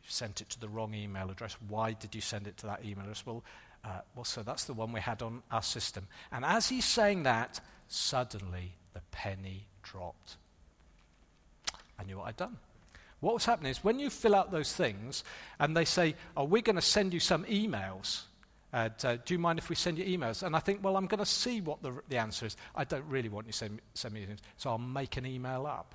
You 0.04 0.10
sent 0.10 0.40
it 0.40 0.50
to 0.50 0.60
the 0.60 0.68
wrong 0.68 0.94
email 0.94 1.30
address. 1.30 1.56
Why 1.68 1.92
did 1.92 2.14
you 2.14 2.20
send 2.20 2.46
it 2.46 2.56
to 2.58 2.66
that 2.66 2.84
email 2.84 3.04
address? 3.04 3.26
Well, 3.26 3.42
uh, 3.84 4.00
well, 4.14 4.24
so 4.24 4.42
that's 4.42 4.64
the 4.64 4.74
one 4.74 4.92
we 4.92 5.00
had 5.00 5.22
on 5.22 5.42
our 5.50 5.62
system. 5.62 6.06
And 6.30 6.44
as 6.44 6.68
he's 6.68 6.84
saying 6.84 7.24
that, 7.24 7.60
suddenly 7.88 8.72
the 8.92 9.00
penny 9.10 9.66
dropped. 9.82 10.36
I 11.98 12.04
knew 12.04 12.18
what 12.18 12.28
I'd 12.28 12.36
done. 12.36 12.56
What 13.20 13.34
was 13.34 13.44
happening 13.44 13.70
is 13.70 13.82
when 13.82 13.98
you 13.98 14.10
fill 14.10 14.34
out 14.34 14.52
those 14.52 14.72
things 14.72 15.24
and 15.58 15.76
they 15.76 15.84
say, 15.84 16.14
Oh, 16.36 16.44
we're 16.44 16.62
going 16.62 16.76
to 16.76 16.82
send 16.82 17.12
you 17.12 17.20
some 17.20 17.44
emails. 17.44 18.22
Uh, 18.72 18.88
do 19.24 19.34
you 19.34 19.38
mind 19.38 19.58
if 19.58 19.70
we 19.70 19.74
send 19.74 19.98
you 19.98 20.04
emails? 20.04 20.42
And 20.42 20.54
I 20.54 20.58
think, 20.58 20.84
well, 20.84 20.96
I'm 20.96 21.06
going 21.06 21.18
to 21.18 21.26
see 21.26 21.60
what 21.60 21.82
the, 21.82 22.02
the 22.08 22.18
answer 22.18 22.46
is. 22.46 22.56
I 22.76 22.84
don't 22.84 23.06
really 23.08 23.30
want 23.30 23.46
you 23.46 23.52
to 23.52 23.58
send, 23.58 23.80
send 23.94 24.14
me 24.14 24.24
emails, 24.24 24.40
so 24.56 24.70
I'll 24.70 24.78
make 24.78 25.16
an 25.16 25.24
email 25.24 25.66
up. 25.66 25.94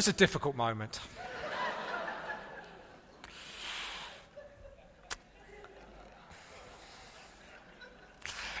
Was 0.00 0.08
a 0.08 0.12
difficult 0.14 0.56
moment. 0.56 0.98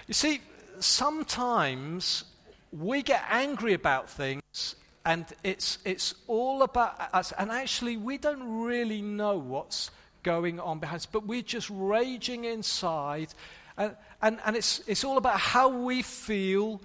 you 0.06 0.12
see, 0.12 0.42
sometimes 0.80 2.24
we 2.72 3.02
get 3.02 3.24
angry 3.30 3.72
about 3.72 4.10
things 4.10 4.76
and 5.06 5.24
it's, 5.42 5.78
it's 5.86 6.14
all 6.26 6.60
about 6.60 7.00
us, 7.14 7.32
and 7.38 7.50
actually, 7.50 7.96
we 7.96 8.18
don't 8.18 8.60
really 8.60 9.00
know 9.00 9.38
what's 9.38 9.90
going 10.22 10.60
on 10.60 10.78
behind 10.78 10.96
us, 10.96 11.06
but 11.06 11.26
we're 11.26 11.40
just 11.40 11.70
raging 11.70 12.44
inside, 12.44 13.32
and, 13.78 13.96
and, 14.20 14.40
and 14.44 14.56
it's, 14.56 14.82
it's 14.86 15.04
all 15.04 15.16
about 15.16 15.40
how 15.40 15.70
we 15.70 16.02
feel. 16.02 16.82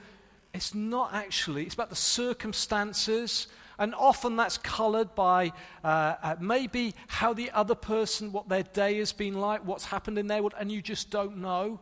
It's 0.54 0.74
not 0.74 1.14
actually, 1.14 1.64
it's 1.64 1.74
about 1.74 1.90
the 1.90 1.98
circumstances 1.98 3.48
and 3.78 3.94
often 3.96 4.36
that's 4.36 4.58
colored 4.58 5.16
by 5.16 5.52
uh, 5.84 6.16
uh, 6.22 6.36
maybe 6.40 6.94
how 7.08 7.34
the 7.34 7.52
other 7.52 7.76
person, 7.76 8.32
what 8.32 8.48
their 8.48 8.64
day 8.64 8.98
has 9.00 9.12
been 9.12 9.40
like, 9.40 9.66
what's 9.66 9.86
happened 9.86 10.18
in 10.18 10.28
their 10.28 10.42
world, 10.42 10.54
and 10.58 10.72
you 10.72 10.82
just 10.82 11.10
don't 11.10 11.38
know. 11.38 11.80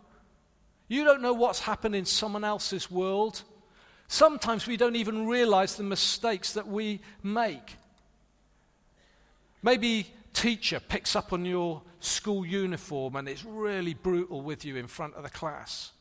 You 0.87 1.03
don't 1.03 1.21
know 1.21 1.33
what's 1.33 1.59
happened 1.59 1.95
in 1.95 2.05
someone 2.05 2.43
else's 2.43 2.89
world. 2.89 3.43
Sometimes 4.07 4.67
we 4.67 4.77
don't 4.77 4.95
even 4.95 5.27
realize 5.27 5.75
the 5.75 5.83
mistakes 5.83 6.53
that 6.53 6.67
we 6.67 7.01
make. 7.21 7.77
Maybe 9.61 10.07
teacher 10.33 10.79
picks 10.79 11.15
up 11.15 11.31
on 11.31 11.45
your 11.45 11.81
school 11.99 12.45
uniform 12.45 13.15
and 13.15 13.29
it's 13.29 13.45
really 13.45 13.93
brutal 13.93 14.41
with 14.41 14.65
you 14.65 14.75
in 14.75 14.87
front 14.87 15.13
of 15.15 15.23
the 15.23 15.29
class. 15.29 15.91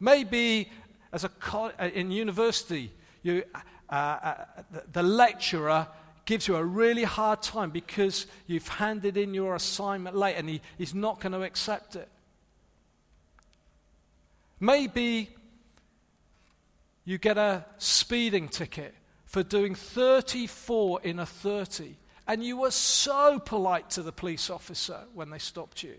Maybe 0.00 0.70
as 1.12 1.24
a 1.24 1.28
co- 1.28 1.72
uh, 1.78 1.90
in 1.94 2.10
university 2.10 2.90
you 3.22 3.44
uh, 3.90 3.94
uh, 3.94 4.34
the, 4.70 4.84
the 4.92 5.02
lecturer 5.02 5.86
gives 6.24 6.46
you 6.46 6.56
a 6.56 6.64
really 6.64 7.02
hard 7.02 7.42
time 7.42 7.70
because 7.70 8.26
you've 8.46 8.68
handed 8.68 9.16
in 9.16 9.34
your 9.34 9.56
assignment 9.56 10.16
late 10.16 10.36
and 10.36 10.48
he, 10.48 10.60
he's 10.78 10.94
not 10.94 11.20
going 11.20 11.32
to 11.32 11.42
accept 11.42 11.96
it. 11.96 12.08
Maybe 14.60 15.30
you 17.04 17.18
get 17.18 17.38
a 17.38 17.64
speeding 17.78 18.48
ticket 18.48 18.94
for 19.24 19.42
doing 19.42 19.74
34 19.74 21.00
in 21.02 21.18
a 21.18 21.26
30, 21.26 21.96
and 22.28 22.44
you 22.44 22.58
were 22.58 22.70
so 22.70 23.38
polite 23.38 23.90
to 23.90 24.02
the 24.02 24.12
police 24.12 24.50
officer 24.50 25.00
when 25.14 25.30
they 25.30 25.38
stopped 25.38 25.82
you. 25.82 25.94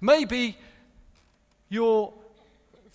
Maybe 0.00 0.56
you're 1.68 2.12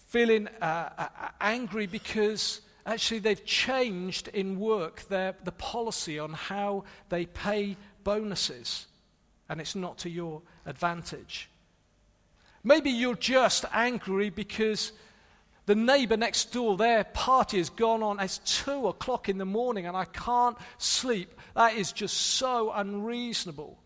feeling 0.08 0.48
uh, 0.62 1.08
angry 1.42 1.88
because 1.88 2.62
actually 2.86 3.20
they've 3.20 3.46
changed 3.46 4.28
in 4.30 4.60
work 4.60 5.08
their, 5.10 5.36
the 5.44 5.52
policy 5.52 6.20
on 6.20 6.34
how 6.34 6.84
they 7.10 7.26
pay 7.26 7.78
bonuses, 8.04 8.88
and 9.50 9.62
it's 9.62 9.76
not 9.76 10.00
to 10.00 10.10
your 10.10 10.42
advantage. 10.66 11.50
Maybe 12.64 12.92
you're 12.92 13.16
just 13.16 13.66
angry 13.74 14.30
because 14.30 14.92
the 15.66 15.76
neighbor 15.76 16.18
next 16.18 16.52
door, 16.52 16.78
their 16.78 17.04
party 17.04 17.58
has 17.58 17.70
gone 17.70 18.04
on. 18.04 18.20
It's 18.20 18.40
two 18.40 18.88
o'clock 18.88 19.30
in 19.30 19.38
the 19.38 19.46
morning 19.46 19.86
and 19.86 19.96
I 19.96 20.06
can't 20.06 20.58
sleep. 20.78 21.34
That 21.56 21.76
is 21.76 21.92
just 21.92 22.18
so 22.18 22.72
unreasonable. 22.72 23.78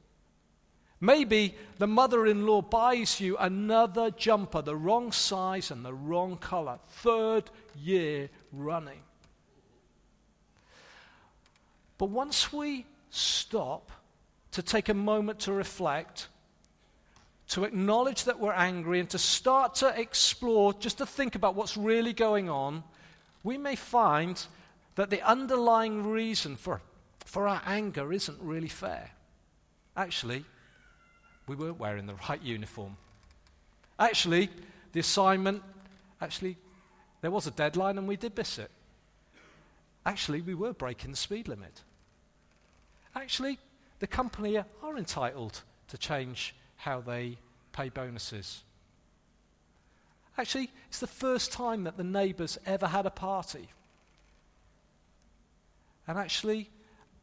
Maybe 1.01 1.55
the 1.77 1.87
mother 1.87 2.25
in 2.25 2.47
law 2.47 2.61
buys 2.61 3.19
you 3.19 3.37
another 3.37 4.11
jumper, 4.11 4.61
the 4.61 4.75
wrong 4.75 5.11
size 5.11 5.69
and 5.69 5.83
the 5.83 5.93
wrong 5.93 6.37
color. 6.37 6.79
Third 6.87 7.43
year 7.75 8.29
running. 8.57 8.99
But 11.97 12.09
once 12.09 12.51
we 12.51 12.85
stop 13.09 13.91
to 14.51 14.61
take 14.61 14.89
a 14.89 14.93
moment 14.93 15.39
to 15.41 15.53
reflect, 15.53 16.27
to 17.49 17.63
acknowledge 17.63 18.25
that 18.25 18.39
we're 18.39 18.53
angry, 18.53 18.99
and 18.99 19.09
to 19.11 19.17
start 19.17 19.75
to 19.75 19.99
explore, 19.99 20.73
just 20.73 20.97
to 20.97 21.05
think 21.05 21.35
about 21.35 21.55
what's 21.55 21.77
really 21.77 22.13
going 22.13 22.49
on, 22.49 22.83
we 23.43 23.57
may 23.57 23.75
find 23.75 24.45
that 24.95 25.09
the 25.09 25.21
underlying 25.21 26.03
reason 26.03 26.55
for, 26.55 26.81
for 27.25 27.47
our 27.47 27.61
anger 27.65 28.11
isn't 28.11 28.41
really 28.41 28.69
fair. 28.69 29.11
Actually, 29.95 30.43
we 31.47 31.55
weren't 31.55 31.79
wearing 31.79 32.07
the 32.07 32.15
right 32.27 32.41
uniform. 32.41 32.97
Actually, 33.99 34.49
the 34.93 34.99
assignment, 34.99 35.61
actually, 36.19 36.57
there 37.25 37.31
was 37.31 37.47
a 37.47 37.51
deadline 37.51 37.97
and 37.97 38.07
we 38.07 38.15
did 38.15 38.37
miss 38.37 38.59
it. 38.59 38.69
Actually, 40.05 40.41
we 40.41 40.53
were 40.53 40.73
breaking 40.73 41.09
the 41.09 41.17
speed 41.17 41.47
limit. 41.47 41.81
Actually, 43.15 43.57
the 43.97 44.05
company 44.05 44.59
are 44.59 44.95
entitled 44.95 45.63
to 45.87 45.97
change 45.97 46.53
how 46.75 47.01
they 47.01 47.39
pay 47.73 47.89
bonuses. 47.89 48.61
Actually, 50.37 50.69
it's 50.87 50.99
the 50.99 51.07
first 51.07 51.51
time 51.51 51.85
that 51.85 51.97
the 51.97 52.03
neighbours 52.03 52.59
ever 52.63 52.85
had 52.85 53.07
a 53.07 53.09
party. 53.09 53.69
And 56.07 56.19
actually, 56.19 56.69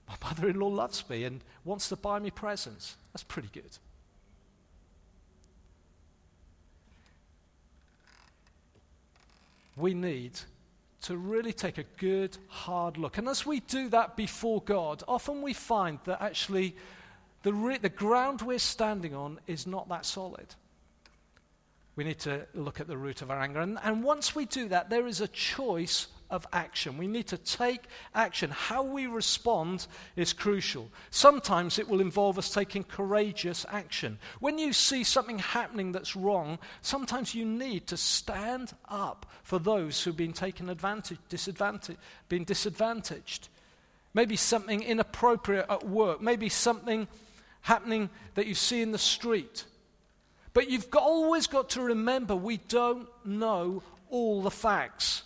My 0.08 0.16
mother 0.24 0.48
in 0.48 0.58
law 0.58 0.66
loves 0.66 1.08
me 1.08 1.22
and 1.22 1.44
wants 1.64 1.88
to 1.90 1.96
buy 1.96 2.18
me 2.18 2.32
presents. 2.32 2.96
That's 3.12 3.22
pretty 3.22 3.50
good. 3.52 3.78
We 9.76 9.94
need 9.94 10.38
to 11.02 11.16
really 11.16 11.52
take 11.52 11.78
a 11.78 11.84
good, 11.96 12.36
hard 12.48 12.96
look. 12.96 13.18
And 13.18 13.28
as 13.28 13.44
we 13.44 13.60
do 13.60 13.88
that 13.88 14.16
before 14.16 14.62
God, 14.62 15.02
often 15.08 15.42
we 15.42 15.52
find 15.52 15.98
that 16.04 16.22
actually 16.22 16.76
the, 17.42 17.52
re- 17.52 17.78
the 17.78 17.88
ground 17.88 18.42
we're 18.42 18.58
standing 18.58 19.14
on 19.14 19.40
is 19.46 19.66
not 19.66 19.88
that 19.88 20.06
solid. 20.06 20.54
We 21.96 22.04
need 22.04 22.20
to 22.20 22.46
look 22.54 22.80
at 22.80 22.86
the 22.86 22.96
root 22.96 23.20
of 23.20 23.30
our 23.30 23.40
anger. 23.40 23.60
And, 23.60 23.78
and 23.82 24.02
once 24.02 24.34
we 24.34 24.46
do 24.46 24.68
that, 24.68 24.90
there 24.90 25.06
is 25.06 25.20
a 25.20 25.28
choice 25.28 26.06
of 26.32 26.46
action. 26.52 26.96
We 26.98 27.06
need 27.06 27.28
to 27.28 27.36
take 27.36 27.82
action. 28.14 28.50
How 28.50 28.82
we 28.82 29.06
respond 29.06 29.86
is 30.16 30.32
crucial. 30.32 30.88
Sometimes 31.10 31.78
it 31.78 31.88
will 31.88 32.00
involve 32.00 32.38
us 32.38 32.52
taking 32.52 32.82
courageous 32.82 33.64
action. 33.68 34.18
When 34.40 34.58
you 34.58 34.72
see 34.72 35.04
something 35.04 35.38
happening 35.38 35.92
that's 35.92 36.16
wrong, 36.16 36.58
sometimes 36.80 37.34
you 37.34 37.44
need 37.44 37.86
to 37.88 37.96
stand 37.96 38.72
up 38.88 39.26
for 39.42 39.58
those 39.58 40.02
who've 40.02 40.16
been 40.16 40.32
taken 40.32 40.70
advantage, 40.70 41.18
disadvantage, 41.28 41.98
been 42.28 42.44
disadvantaged. 42.44 43.48
Maybe 44.14 44.36
something 44.36 44.82
inappropriate 44.82 45.66
at 45.68 45.86
work, 45.86 46.22
maybe 46.22 46.48
something 46.48 47.08
happening 47.60 48.08
that 48.34 48.46
you 48.46 48.54
see 48.54 48.80
in 48.80 48.90
the 48.90 48.98
street. 48.98 49.66
But 50.54 50.70
you've 50.70 50.90
got, 50.90 51.02
always 51.02 51.46
got 51.46 51.70
to 51.70 51.82
remember 51.82 52.34
we 52.34 52.56
don't 52.56 53.08
know 53.24 53.82
all 54.10 54.42
the 54.42 54.50
facts. 54.50 55.24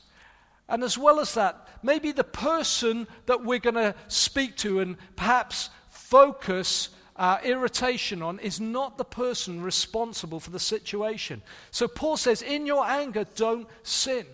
And 0.68 0.82
as 0.82 0.98
well 0.98 1.20
as 1.20 1.34
that, 1.34 1.68
maybe 1.82 2.12
the 2.12 2.24
person 2.24 3.06
that 3.26 3.44
we're 3.44 3.60
going 3.60 3.74
to 3.74 3.94
speak 4.08 4.56
to 4.58 4.80
and 4.80 4.96
perhaps 5.14 5.70
focus 5.88 6.88
our 7.16 7.40
irritation 7.42 8.20
on 8.22 8.38
is 8.40 8.60
not 8.60 8.98
the 8.98 9.04
person 9.04 9.62
responsible 9.62 10.40
for 10.40 10.50
the 10.50 10.60
situation. 10.60 11.42
So 11.70 11.88
Paul 11.88 12.16
says, 12.16 12.42
in 12.42 12.66
your 12.66 12.84
anger, 12.84 13.24
don't 13.36 13.68
sin. 13.82 14.26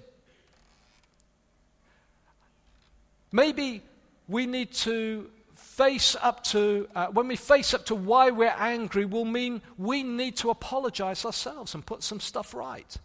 Maybe 3.31 3.83
we 4.27 4.47
need 4.47 4.73
to 4.73 5.31
face 5.55 6.17
up 6.21 6.45
to, 6.45 6.89
uh, 6.95 7.07
when 7.09 7.29
we 7.29 7.37
face 7.37 7.73
up 7.73 7.87
to 7.87 7.95
why 7.95 8.31
we're 8.31 8.55
angry, 8.59 9.05
will 9.05 9.25
mean 9.25 9.63
we 9.79 10.03
need 10.03 10.37
to 10.39 10.51
apologize 10.51 11.25
ourselves 11.25 11.75
and 11.75 11.85
put 11.85 12.03
some 12.03 12.21
stuff 12.21 12.53
right. 12.53 12.97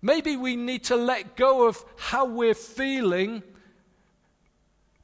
Maybe 0.00 0.36
we 0.36 0.56
need 0.56 0.84
to 0.84 0.96
let 0.96 1.36
go 1.36 1.66
of 1.66 1.84
how 1.96 2.26
we're 2.26 2.54
feeling 2.54 3.42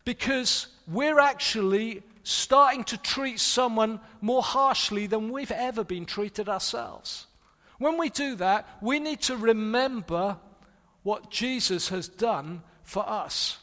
because 0.04 0.68
we're 0.86 1.18
actually 1.18 2.02
starting 2.22 2.84
to 2.84 2.96
treat 2.98 3.40
someone 3.40 4.00
more 4.20 4.42
harshly 4.42 5.06
than 5.06 5.30
we've 5.30 5.50
ever 5.50 5.84
been 5.84 6.06
treated 6.06 6.48
ourselves. 6.48 7.26
When 7.78 7.98
we 7.98 8.08
do 8.08 8.36
that, 8.36 8.68
we 8.80 8.98
need 9.00 9.20
to 9.22 9.36
remember 9.36 10.38
what 11.02 11.30
Jesus 11.30 11.88
has 11.88 12.08
done 12.08 12.62
for 12.82 13.08
us. 13.08 13.58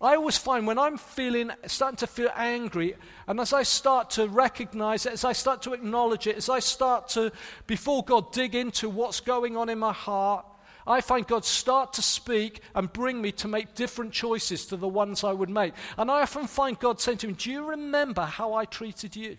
I 0.00 0.16
always 0.16 0.38
find 0.38 0.66
when 0.66 0.78
I'm 0.78 0.96
feeling, 0.96 1.50
starting 1.66 1.98
to 1.98 2.06
feel 2.06 2.30
angry, 2.34 2.96
and 3.26 3.38
as 3.38 3.52
I 3.52 3.64
start 3.64 4.10
to 4.10 4.28
recognize 4.28 5.04
it, 5.04 5.12
as 5.12 5.24
I 5.24 5.32
start 5.32 5.60
to 5.62 5.74
acknowledge 5.74 6.26
it, 6.26 6.36
as 6.36 6.48
I 6.48 6.60
start 6.60 7.08
to, 7.10 7.30
before 7.66 8.02
God, 8.02 8.32
dig 8.32 8.54
into 8.54 8.88
what's 8.88 9.20
going 9.20 9.58
on 9.58 9.68
in 9.68 9.78
my 9.78 9.92
heart, 9.92 10.46
I 10.86 11.02
find 11.02 11.26
God 11.26 11.44
start 11.44 11.92
to 11.94 12.02
speak 12.02 12.62
and 12.74 12.90
bring 12.90 13.20
me 13.20 13.30
to 13.32 13.48
make 13.48 13.74
different 13.74 14.12
choices 14.12 14.64
to 14.66 14.76
the 14.76 14.88
ones 14.88 15.22
I 15.22 15.32
would 15.32 15.50
make. 15.50 15.74
And 15.98 16.10
I 16.10 16.22
often 16.22 16.46
find 16.46 16.78
God 16.78 16.98
saying 16.98 17.18
to 17.18 17.28
me, 17.28 17.34
Do 17.34 17.50
you 17.50 17.68
remember 17.68 18.22
how 18.22 18.54
I 18.54 18.64
treated 18.64 19.14
you? 19.14 19.36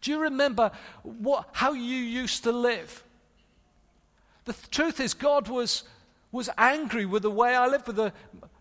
Do 0.00 0.10
you 0.10 0.20
remember 0.20 0.70
what, 1.02 1.48
how 1.52 1.72
you 1.72 1.96
used 1.96 2.44
to 2.44 2.52
live? 2.52 3.04
The 4.46 4.52
th- 4.54 4.70
truth 4.70 5.00
is, 5.00 5.12
God 5.12 5.48
was, 5.48 5.82
was 6.32 6.48
angry 6.56 7.04
with 7.04 7.22
the 7.22 7.30
way 7.30 7.54
I 7.54 7.66
lived, 7.66 7.86
with 7.86 7.96
the, 7.96 8.12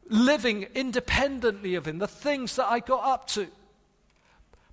living 0.09 0.67
independently 0.75 1.75
of 1.75 1.87
Him, 1.87 1.97
the 1.97 2.07
things 2.07 2.55
that 2.55 2.67
I 2.67 2.79
got 2.79 3.03
up 3.03 3.27
to. 3.29 3.47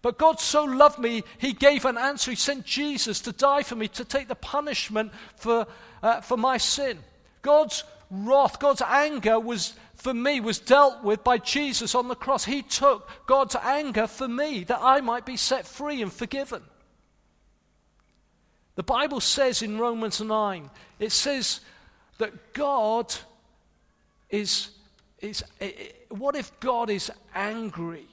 But 0.03 0.19
God 0.19 0.39
so 0.39 0.65
loved 0.65 0.99
me, 0.99 1.25
He 1.39 1.53
gave 1.53 1.85
an 1.85 1.97
answer. 1.97 2.31
He 2.31 2.37
sent 2.37 2.67
Jesus 2.67 3.21
to 3.23 3.33
die 3.33 3.63
for 3.63 3.75
me, 3.75 3.89
to 3.89 4.05
take 4.05 4.29
the 4.29 4.35
punishment 4.35 5.13
for, 5.37 5.67
uh, 6.03 6.21
for 6.21 6.37
my 6.37 6.59
sin. 6.59 6.99
God's 7.43 7.85
wrath, 8.11 8.59
God's 8.59 8.83
anger 8.83 9.41
was 9.41 9.75
for 10.05 10.13
me 10.13 10.41
was 10.41 10.59
dealt 10.59 11.03
with 11.03 11.25
by 11.25 11.39
Jesus 11.39 11.95
on 11.95 12.09
the 12.09 12.15
cross. 12.15 12.45
He 12.45 12.61
took 12.61 13.09
God's 13.27 13.57
anger 13.57 14.07
for 14.07 14.29
me 14.29 14.65
that 14.65 14.81
I 14.83 15.01
might 15.01 15.25
be 15.25 15.39
set 15.39 15.67
free 15.67 16.03
and 16.03 16.13
forgiven. 16.13 16.63
The 18.75 18.83
Bible 18.83 19.21
says 19.21 19.63
in 19.63 19.79
Romans 19.79 20.21
9, 20.21 20.69
it 20.99 21.11
says 21.11 21.61
that 22.19 22.53
God 22.53 23.15
is 24.29 24.69
it's, 25.25 25.43
it, 25.61 26.07
what 26.11 26.37
if 26.37 26.59
God 26.61 26.91
is 26.91 27.11
angry 27.35 28.07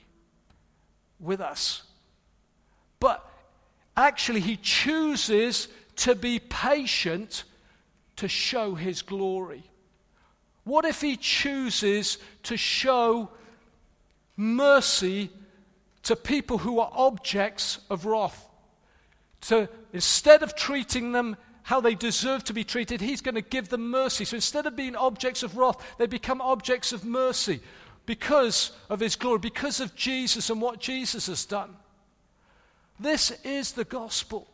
with 1.19 1.41
us? 1.41 1.83
But 2.99 3.27
actually, 3.97 4.39
He 4.39 4.57
chooses 4.57 5.67
to 5.97 6.15
be 6.15 6.39
patient 6.39 7.43
to 8.15 8.27
show 8.27 8.75
His 8.75 9.01
glory. 9.01 9.63
What 10.63 10.85
if 10.85 11.01
He 11.01 11.17
chooses 11.17 12.17
to 12.43 12.55
show 12.57 13.29
mercy 14.37 15.31
to 16.03 16.15
people 16.15 16.59
who 16.59 16.79
are 16.79 16.91
objects 16.93 17.79
of 17.89 18.05
wrath? 18.05 18.47
To, 19.41 19.67
instead 19.91 20.43
of 20.43 20.55
treating 20.55 21.11
them 21.11 21.35
how 21.71 21.79
they 21.79 21.95
deserve 21.95 22.43
to 22.43 22.53
be 22.53 22.65
treated, 22.65 22.99
he's 22.99 23.21
going 23.21 23.35
to 23.35 23.41
give 23.41 23.69
them 23.69 23.89
mercy. 23.89 24.25
So 24.25 24.35
instead 24.35 24.65
of 24.65 24.75
being 24.75 24.93
objects 24.93 25.41
of 25.41 25.55
wrath, 25.55 25.77
they 25.97 26.05
become 26.05 26.41
objects 26.41 26.91
of 26.91 27.05
mercy 27.05 27.61
because 28.05 28.71
of 28.89 28.99
his 28.99 29.15
glory, 29.15 29.39
because 29.39 29.79
of 29.79 29.95
Jesus 29.95 30.49
and 30.49 30.59
what 30.59 30.81
Jesus 30.81 31.27
has 31.27 31.45
done. 31.45 31.73
This 32.99 33.31
is 33.45 33.71
the 33.71 33.85
gospel. 33.85 34.49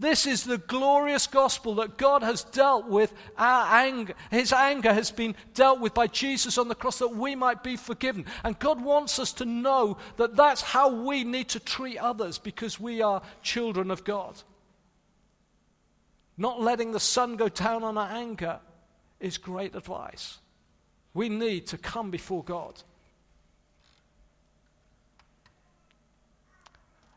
This 0.00 0.26
is 0.26 0.44
the 0.44 0.56
glorious 0.56 1.26
gospel 1.26 1.74
that 1.74 1.98
God 1.98 2.22
has 2.22 2.44
dealt 2.44 2.86
with 2.86 3.12
our 3.36 3.66
anger. 3.82 4.14
His 4.30 4.50
anger 4.50 4.94
has 4.94 5.10
been 5.10 5.34
dealt 5.52 5.80
with 5.80 5.92
by 5.92 6.06
Jesus 6.06 6.56
on 6.56 6.68
the 6.68 6.74
cross 6.74 6.98
that 7.00 7.14
we 7.14 7.34
might 7.34 7.62
be 7.62 7.76
forgiven. 7.76 8.24
And 8.42 8.58
God 8.58 8.82
wants 8.82 9.18
us 9.18 9.34
to 9.34 9.44
know 9.44 9.98
that 10.16 10.34
that's 10.34 10.62
how 10.62 10.88
we 10.88 11.24
need 11.24 11.50
to 11.50 11.60
treat 11.60 11.98
others 11.98 12.38
because 12.38 12.80
we 12.80 13.02
are 13.02 13.20
children 13.42 13.90
of 13.90 14.02
God. 14.02 14.42
Not 16.38 16.60
letting 16.60 16.92
the 16.92 17.00
sun 17.00 17.36
go 17.36 17.48
down 17.48 17.82
on 17.82 17.98
our 17.98 18.08
anger 18.08 18.60
is 19.18 19.36
great 19.36 19.74
advice. 19.74 20.38
We 21.12 21.28
need 21.28 21.66
to 21.68 21.78
come 21.78 22.12
before 22.12 22.44
God. 22.44 22.80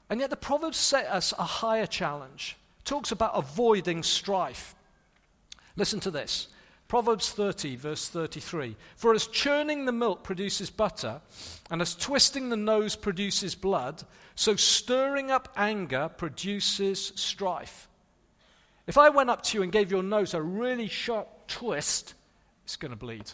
And 0.10 0.19
yet 0.19 0.31
the 0.31 0.36
Proverbs 0.36 0.77
set 0.77 1.05
us 1.05 1.34
a 1.38 1.43
higher 1.43 1.86
challenge. 1.86 2.57
It 2.79 2.86
talks 2.86 3.12
about 3.12 3.31
avoiding 3.36 4.01
strife. 4.01 4.75
Listen 5.77 5.99
to 6.01 6.12
this. 6.12 6.47
Proverbs 6.88 7.29
30, 7.31 7.77
verse 7.77 8.10
33. 8.10 8.75
For 8.97 9.13
as 9.13 9.27
churning 9.27 9.86
the 9.86 9.93
milk 9.93 10.23
produces 10.23 10.69
butter, 10.69 11.21
and 11.69 11.81
as 11.81 11.95
twisting 11.95 12.49
the 12.49 12.57
nose 12.57 12.97
produces 12.97 13.55
blood, 13.55 14.03
so 14.36 14.57
stirring 14.57 15.31
up 15.31 15.47
anger 15.55 16.10
produces 16.10 17.13
strife. 17.15 17.88
If 18.88 18.98
I 18.98 19.10
went 19.10 19.30
up 19.30 19.44
to 19.44 19.58
you 19.58 19.63
and 19.63 19.72
gave 19.72 19.91
your 19.91 20.04
nose 20.04 20.34
a 20.34 20.41
really 20.41 20.88
sharp 20.88 21.48
twist, 21.48 22.13
it's 22.63 22.76
going 22.76 22.91
to 22.91 22.98
bleed. 22.98 23.32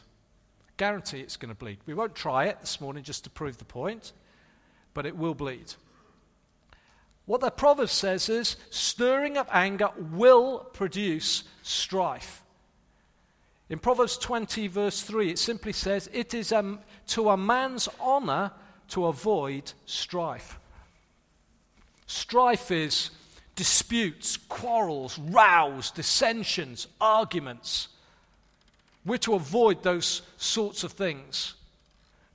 Guarantee 0.78 1.22
it's 1.22 1.38
going 1.38 1.50
to 1.50 1.58
bleed. 1.58 1.80
We 1.86 1.94
won't 1.94 2.16
try 2.16 2.46
it 2.46 2.60
this 2.62 2.80
morning 2.80 3.04
just 3.04 3.24
to 3.24 3.30
prove 3.30 3.58
the 3.58 3.66
point, 3.66 4.14
but 4.94 5.06
it 5.06 5.16
will 5.16 5.34
bleed. 5.34 5.74
What 7.26 7.42
the 7.42 7.52
proverb 7.52 7.90
says 7.90 8.30
is 8.30 8.56
stirring 8.70 9.38
up 9.38 9.50
anger 9.54 9.90
will 9.98 10.60
produce 10.74 11.44
strife. 11.62 12.44
In 13.70 13.80
Proverbs 13.80 14.18
20, 14.18 14.68
verse 14.68 15.02
3, 15.02 15.32
it 15.32 15.40
simply 15.40 15.74
says, 15.74 16.10
It 16.14 16.34
is 16.34 16.54
um, 16.54 16.80
to 17.08 17.30
a 17.30 17.36
man's 17.36 17.90
honor 18.00 18.52
to 18.90 19.08
avoid 19.08 19.74
strife. 19.86 20.58
Strife 22.06 22.72
is 22.72 23.10
disputes, 23.58 24.38
quarrels, 24.38 25.20
rows, 25.20 25.92
dissensions, 25.92 26.88
arguments. 27.02 27.90
We're 29.06 29.18
to 29.18 29.34
avoid 29.34 29.84
those 29.84 30.22
sorts 30.38 30.86
of 30.86 30.94
things. 30.94 31.56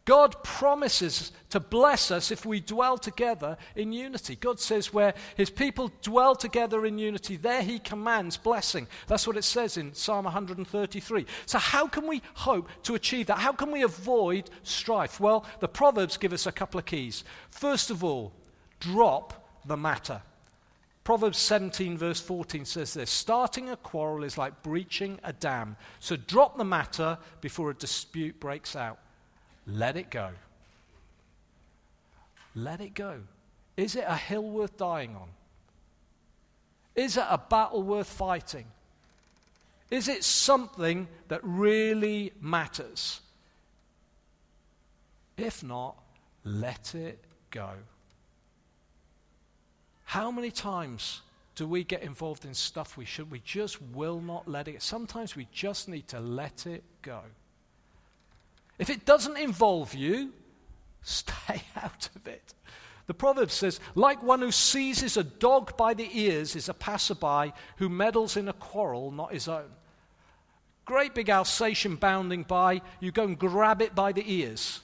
God 0.04 0.42
promises 0.42 1.30
to 1.50 1.60
bless 1.60 2.10
us 2.10 2.32
if 2.32 2.44
we 2.44 2.58
dwell 2.58 2.98
together 2.98 3.56
in 3.76 3.92
unity. 3.92 4.34
God 4.34 4.58
says, 4.58 4.92
where 4.92 5.14
his 5.36 5.48
people 5.48 5.92
dwell 6.02 6.34
together 6.34 6.84
in 6.84 6.98
unity, 6.98 7.36
there 7.36 7.62
he 7.62 7.78
commands 7.78 8.36
blessing. 8.36 8.88
That's 9.06 9.28
what 9.28 9.36
it 9.36 9.44
says 9.44 9.76
in 9.76 9.94
Psalm 9.94 10.24
133. 10.24 11.24
So, 11.46 11.58
how 11.58 11.86
can 11.86 12.08
we 12.08 12.20
hope 12.34 12.68
to 12.82 12.96
achieve 12.96 13.28
that? 13.28 13.38
How 13.38 13.52
can 13.52 13.70
we 13.70 13.82
avoid 13.82 14.50
strife? 14.64 15.20
Well, 15.20 15.46
the 15.60 15.68
Proverbs 15.68 16.16
give 16.16 16.32
us 16.32 16.48
a 16.48 16.52
couple 16.52 16.80
of 16.80 16.86
keys. 16.86 17.22
First 17.48 17.92
of 17.92 18.02
all, 18.02 18.32
drop 18.80 19.60
the 19.64 19.76
matter. 19.76 20.20
Proverbs 21.04 21.38
17, 21.38 21.98
verse 21.98 22.20
14 22.20 22.64
says 22.64 22.94
this 22.94 23.10
Starting 23.10 23.70
a 23.70 23.76
quarrel 23.76 24.24
is 24.24 24.38
like 24.38 24.62
breaching 24.62 25.18
a 25.24 25.32
dam. 25.32 25.76
So, 25.98 26.16
drop 26.16 26.56
the 26.56 26.64
matter 26.64 27.18
before 27.40 27.70
a 27.70 27.74
dispute 27.74 28.38
breaks 28.38 28.76
out. 28.76 28.98
Let 29.66 29.96
it 29.96 30.10
go. 30.10 30.30
Let 32.54 32.80
it 32.80 32.94
go. 32.94 33.20
Is 33.76 33.96
it 33.96 34.04
a 34.06 34.16
hill 34.16 34.44
worth 34.44 34.76
dying 34.76 35.16
on? 35.16 35.28
Is 36.94 37.16
it 37.16 37.24
a 37.28 37.38
battle 37.38 37.82
worth 37.82 38.08
fighting? 38.08 38.66
Is 39.90 40.08
it 40.08 40.24
something 40.24 41.08
that 41.28 41.40
really 41.42 42.32
matters? 42.40 43.20
If 45.36 45.62
not, 45.62 45.96
let 46.44 46.94
it 46.94 47.18
go. 47.50 47.70
How 50.12 50.30
many 50.30 50.50
times 50.50 51.22
do 51.54 51.66
we 51.66 51.84
get 51.84 52.02
involved 52.02 52.44
in 52.44 52.52
stuff 52.52 52.98
we 52.98 53.06
should? 53.06 53.30
We 53.30 53.40
just 53.40 53.80
will 53.80 54.20
not 54.20 54.46
let 54.46 54.68
it. 54.68 54.82
Sometimes 54.82 55.34
we 55.34 55.48
just 55.52 55.88
need 55.88 56.06
to 56.08 56.20
let 56.20 56.66
it 56.66 56.84
go. 57.00 57.20
If 58.78 58.90
it 58.90 59.06
doesn't 59.06 59.38
involve 59.38 59.94
you, 59.94 60.34
stay 61.02 61.62
out 61.76 62.10
of 62.14 62.26
it. 62.26 62.52
The 63.06 63.14
proverb 63.14 63.50
says, 63.50 63.80
like 63.94 64.22
one 64.22 64.40
who 64.40 64.52
seizes 64.52 65.16
a 65.16 65.24
dog 65.24 65.78
by 65.78 65.94
the 65.94 66.10
ears 66.12 66.56
is 66.56 66.68
a 66.68 66.74
passerby 66.74 67.54
who 67.78 67.88
meddles 67.88 68.36
in 68.36 68.48
a 68.48 68.52
quarrel 68.52 69.12
not 69.12 69.32
his 69.32 69.48
own. 69.48 69.70
Great 70.84 71.14
big 71.14 71.30
Alsatian 71.30 71.96
bounding 71.96 72.42
by, 72.42 72.82
you 73.00 73.12
go 73.12 73.24
and 73.24 73.38
grab 73.38 73.80
it 73.80 73.94
by 73.94 74.12
the 74.12 74.30
ears. 74.30 74.82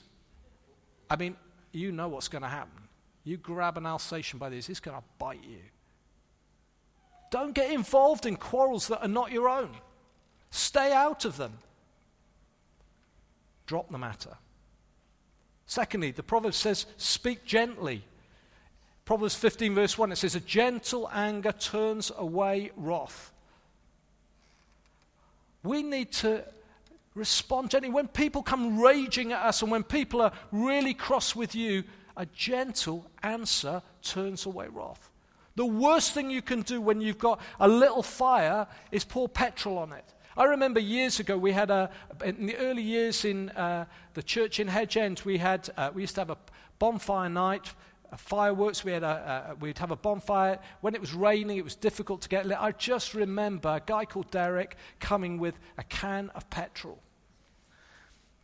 I 1.07 1.17
mean, 1.17 1.37
you 1.71 1.91
know 1.91 2.07
what's 2.07 2.29
going 2.29 2.41
to 2.41 2.47
happen. 2.47 2.88
You 3.23 3.37
grab 3.37 3.77
an 3.77 3.85
Alsatian 3.85 4.39
by 4.39 4.49
ears, 4.49 4.69
it's 4.69 4.79
going 4.79 4.97
to 4.97 5.03
bite 5.17 5.43
you. 5.43 5.59
Don't 7.31 7.53
get 7.53 7.71
involved 7.71 8.25
in 8.25 8.35
quarrels 8.35 8.87
that 8.87 9.01
are 9.01 9.07
not 9.07 9.31
your 9.31 9.49
own. 9.49 9.69
Stay 10.49 10.91
out 10.91 11.25
of 11.25 11.37
them. 11.37 11.53
Drop 13.67 13.91
the 13.91 13.97
matter. 13.99 14.35
Secondly, 15.67 16.09
the 16.09 16.23
proverb 16.23 16.55
says, 16.55 16.87
speak 16.97 17.45
gently. 17.45 18.03
Proverbs 19.05 19.35
15, 19.35 19.75
verse 19.75 19.97
1, 19.97 20.11
it 20.11 20.15
says, 20.15 20.33
A 20.33 20.39
gentle 20.39 21.07
anger 21.13 21.51
turns 21.51 22.11
away 22.17 22.71
wrath. 22.75 23.31
We 25.61 25.83
need 25.83 26.11
to 26.13 26.43
respond 27.13 27.69
gently. 27.69 27.89
When 27.89 28.07
people 28.07 28.41
come 28.41 28.79
raging 28.79 29.31
at 29.31 29.43
us 29.43 29.61
and 29.61 29.69
when 29.69 29.83
people 29.83 30.21
are 30.21 30.31
really 30.51 30.93
cross 30.95 31.35
with 31.35 31.53
you, 31.53 31.83
a 32.19 32.25
gentle 32.27 33.09
answer 33.23 33.81
turns 34.03 34.45
away 34.45 34.67
wrath. 34.69 35.09
The 35.55 35.65
worst 35.65 36.13
thing 36.13 36.29
you 36.29 36.41
can 36.41 36.61
do 36.61 36.79
when 36.79 37.01
you've 37.01 37.17
got 37.17 37.39
a 37.59 37.67
little 37.67 38.03
fire 38.03 38.67
is 38.91 39.03
pour 39.03 39.27
petrol 39.27 39.77
on 39.77 39.93
it. 39.93 40.13
I 40.37 40.43
remember 40.43 40.79
years 40.79 41.19
ago, 41.19 41.37
we 41.37 41.53
had 41.53 41.71
a, 41.71 41.89
in 42.23 42.45
the 42.45 42.57
early 42.57 42.83
years 42.83 43.25
in 43.25 43.49
uh, 43.51 43.85
the 44.13 44.23
church 44.23 44.59
in 44.59 44.67
Hedge 44.67 44.95
End, 44.95 45.21
we, 45.25 45.37
had, 45.37 45.69
uh, 45.75 45.91
we 45.93 46.01
used 46.01 46.15
to 46.15 46.21
have 46.21 46.29
a 46.29 46.37
bonfire 46.77 47.29
night, 47.29 47.73
a 48.11 48.17
fireworks, 48.17 48.83
we 48.83 48.91
had 48.91 49.03
a, 49.03 49.55
we'd 49.59 49.77
have 49.79 49.91
a 49.91 49.95
bonfire. 49.95 50.59
When 50.81 50.95
it 50.95 51.01
was 51.01 51.13
raining, 51.13 51.57
it 51.57 51.63
was 51.63 51.75
difficult 51.75 52.21
to 52.21 52.29
get 52.29 52.45
lit. 52.45 52.61
I 52.61 52.71
just 52.73 53.13
remember 53.13 53.69
a 53.69 53.81
guy 53.85 54.05
called 54.05 54.29
Derek 54.31 54.75
coming 54.99 55.39
with 55.39 55.59
a 55.77 55.83
can 55.83 56.29
of 56.35 56.49
petrol. 56.49 57.01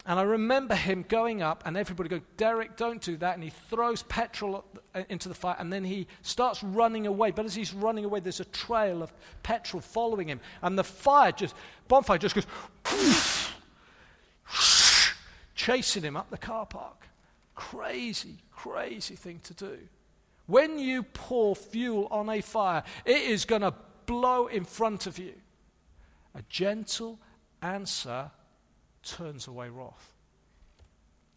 And 0.08 0.20
I 0.20 0.24
remember 0.24 0.76
him 0.76 1.04
going 1.08 1.42
up, 1.42 1.64
and 1.66 1.76
everybody 1.76 2.10
go, 2.10 2.22
Derek, 2.38 2.78
don't 2.78 3.02
do 3.02 3.18
that. 3.18 3.34
And 3.34 3.44
he 3.44 3.50
throws 3.50 4.04
petrol 4.04 4.64
uh, 4.94 5.02
into 5.10 5.28
the 5.28 5.34
fire, 5.34 5.56
and 5.58 5.74
then 5.74 5.84
he 5.84 6.08
starts 6.22 6.64
running 6.64 7.08
away. 7.08 7.32
But 7.32 7.46
as 7.46 7.56
he's 7.56 7.74
running 7.74 8.06
away, 8.06 8.20
there's 8.20 8.40
a 8.40 8.46
trail 8.46 9.02
of 9.02 9.12
petrol 9.42 9.82
following 9.82 10.28
him. 10.28 10.40
And 10.62 10.78
the 10.78 10.84
fire 10.84 11.32
just, 11.32 11.56
bonfire 11.88 12.20
just 12.20 12.36
goes, 12.36 12.46
chasing 15.56 16.04
him 16.04 16.16
up 16.16 16.30
the 16.30 16.38
car 16.38 16.68
park. 16.68 17.08
Crazy, 17.56 18.38
crazy 18.52 19.16
thing 19.16 19.40
to 19.46 19.56
do. 19.56 19.80
When 20.46 20.78
you 20.78 21.02
pour 21.02 21.56
fuel 21.56 22.08
on 22.12 22.30
a 22.30 22.42
fire, 22.42 22.84
it 23.06 23.22
is 23.22 23.46
going 23.46 23.64
to 23.64 23.74
blow 24.06 24.46
in 24.46 24.66
front 24.66 25.08
of 25.08 25.18
you. 25.18 25.34
A 26.36 26.44
gentle 26.48 27.18
answer 27.64 28.30
turns 29.06 29.48
away 29.48 29.70
wrath. 29.70 30.12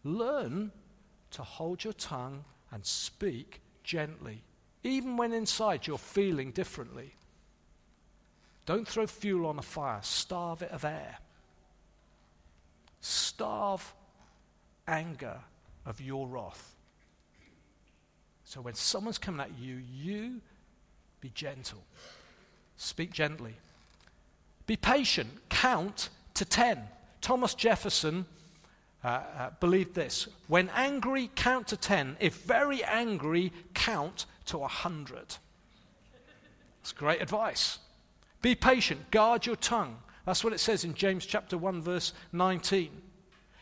Learn 0.03 0.71
to 1.31 1.43
hold 1.43 1.83
your 1.83 1.93
tongue 1.93 2.43
and 2.71 2.85
speak 2.85 3.61
gently, 3.83 4.41
even 4.83 5.15
when 5.15 5.33
inside 5.33 5.87
you're 5.87 5.97
feeling 5.97 6.51
differently. 6.51 7.13
Don't 8.65 8.87
throw 8.87 9.07
fuel 9.07 9.47
on 9.47 9.57
a 9.57 9.63
fire, 9.63 9.99
starve 10.01 10.61
it 10.61 10.71
of 10.71 10.83
air. 10.83 11.17
Starve 13.01 13.93
anger 14.87 15.37
of 15.85 16.01
your 16.01 16.27
wrath. 16.27 16.75
So 18.43 18.61
when 18.61 18.73
someone's 18.73 19.17
coming 19.17 19.41
at 19.41 19.57
you, 19.59 19.81
you 19.91 20.41
be 21.21 21.31
gentle. 21.33 21.83
Speak 22.77 23.11
gently. 23.11 23.55
Be 24.65 24.75
patient. 24.75 25.29
Count 25.49 26.09
to 26.35 26.45
ten. 26.45 26.87
Thomas 27.21 27.53
Jefferson 27.53 28.25
uh, 29.03 29.07
uh, 29.07 29.49
believed 29.59 29.93
this 29.93 30.27
when 30.47 30.69
angry, 30.75 31.29
count 31.35 31.67
to 31.67 31.77
10. 31.77 32.17
If 32.19 32.41
very 32.41 32.83
angry, 32.83 33.53
count 33.73 34.25
to 34.47 34.57
100. 34.57 35.37
That's 36.81 36.91
great 36.93 37.21
advice. 37.21 37.79
Be 38.41 38.55
patient, 38.55 39.11
guard 39.11 39.45
your 39.45 39.55
tongue. 39.55 39.97
That's 40.25 40.43
what 40.43 40.53
it 40.53 40.59
says 40.59 40.83
in 40.83 40.93
James 40.93 41.25
chapter 41.25 41.57
1, 41.57 41.81
verse 41.81 42.13
19. 42.31 42.89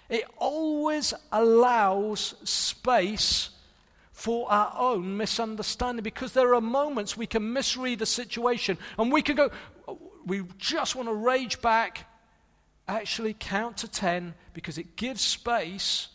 It 0.09 0.25
always 0.37 1.13
allows 1.31 2.35
space 2.43 3.49
for 4.11 4.51
our 4.51 4.73
own 4.77 5.17
misunderstanding 5.17 6.03
because 6.03 6.33
there 6.33 6.55
are 6.55 6.61
moments 6.61 7.15
we 7.15 7.27
can 7.27 7.53
misread 7.53 8.01
a 8.01 8.05
situation 8.05 8.77
and 8.97 9.11
we 9.11 9.21
can 9.21 9.35
go, 9.35 9.51
we 10.25 10.43
just 10.57 10.95
want 10.95 11.07
to 11.07 11.13
rage 11.13 11.61
back 11.61 12.05
actually 12.87 13.35
count 13.37 13.77
to 13.77 13.87
10 13.87 14.33
because 14.53 14.77
it 14.77 14.95
gives 14.95 15.21
space 15.21 16.09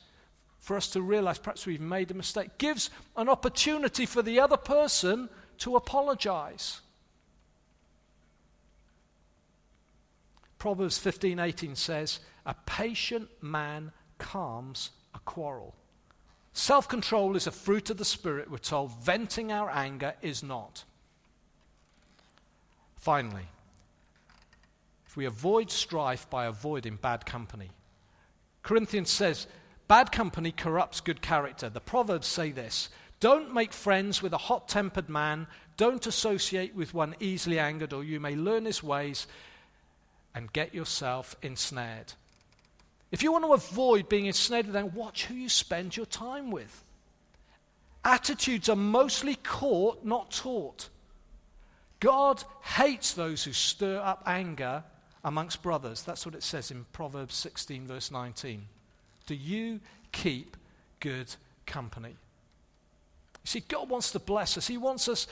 for 0.59 0.77
us 0.77 0.89
to 0.89 1.03
realize 1.03 1.39
perhaps 1.39 1.67
we've 1.67 1.81
made 1.81 2.11
a 2.11 2.15
mistake, 2.15 2.57
gives 2.59 2.89
an 3.17 3.29
opportunity 3.29 4.07
for 4.07 4.23
the 4.23 4.39
other 4.39 4.57
person 4.57 5.29
to 5.59 5.77
apologize. 5.77 6.81
Proverbs 10.59 10.99
15:18 10.99 11.75
says, 11.75 12.21
"A 12.47 12.55
patient 12.55 13.43
man 13.43 13.93
calms 14.19 14.91
a 15.13 15.19
quarrel." 15.19 15.75
Self-control 16.53 17.35
is 17.35 17.49
a 17.49 17.51
fruit 17.51 17.91
of 17.91 17.97
the 17.97 18.05
spirit, 18.05 18.51
we're 18.51 18.59
told. 18.59 18.93
Venting 19.01 19.51
our 19.51 19.71
anger 19.71 20.15
is 20.23 20.43
not. 20.43 20.85
Finally, 22.97 23.49
if 25.13 25.17
we 25.19 25.27
avoid 25.27 25.71
strife 25.71 26.31
by 26.31 26.47
avoiding 26.47 26.97
bad 26.97 27.27
company. 27.27 27.69
Corinthians 28.63 29.11
says, 29.11 29.47
bad 29.87 30.11
company 30.11 30.51
corrupts 30.51 31.03
good 31.03 31.21
character. 31.21 31.69
The 31.69 31.81
Proverbs 31.81 32.27
say 32.27 32.51
this 32.51 32.89
Don't 33.21 33.53
make 33.53 33.75
friends 33.75 34.23
with 34.23 34.33
a 34.33 34.39
hot 34.39 34.69
tempered 34.69 35.11
man, 35.11 35.49
don't 35.77 36.07
associate 36.07 36.75
with 36.75 36.95
one 36.95 37.15
easily 37.21 37.59
angered, 37.59 37.93
or 37.93 38.03
you 38.03 38.21
may 38.21 38.35
learn 38.35 38.65
his 38.65 38.83
ways 38.83 39.27
and 40.35 40.51
get 40.51 40.75
yourself 40.75 41.37
ensnared. 41.43 42.15
If 43.11 43.23
you 43.23 43.33
want 43.33 43.45
to 43.45 43.53
avoid 43.53 44.09
being 44.09 44.25
ensnared, 44.25 44.73
then 44.73 44.95
watch 44.95 45.27
who 45.27 45.35
you 45.35 45.51
spend 45.51 45.95
your 45.95 46.07
time 46.07 46.51
with. 46.51 46.83
Attitudes 48.03 48.71
are 48.71 48.77
mostly 48.77 49.35
caught, 49.35 50.07
not 50.07 50.31
taught. 50.31 50.89
God 52.01 52.43
hates 52.63 53.13
those 53.13 53.45
who 53.45 53.53
stir 53.53 53.99
up 53.99 54.23
anger 54.25 54.85
amongst 55.25 55.63
brothers. 55.63 56.03
That's 56.03 56.27
what 56.27 56.35
it 56.35 56.43
says 56.43 56.71
in 56.71 56.87
Proverbs 56.93 57.35
16, 57.35 57.87
verse 57.87 58.11
19. 58.11 58.67
Do 59.27 59.35
you 59.35 59.81
keep 60.11 60.57
good 61.01 61.35
company? 61.67 62.11
You 62.11 63.47
see, 63.47 63.61
God 63.61 63.89
wants 63.89 64.13
to 64.13 64.19
bless 64.19 64.57
us. 64.57 64.67
He 64.67 64.79
wants 64.79 65.09
us 65.09 65.27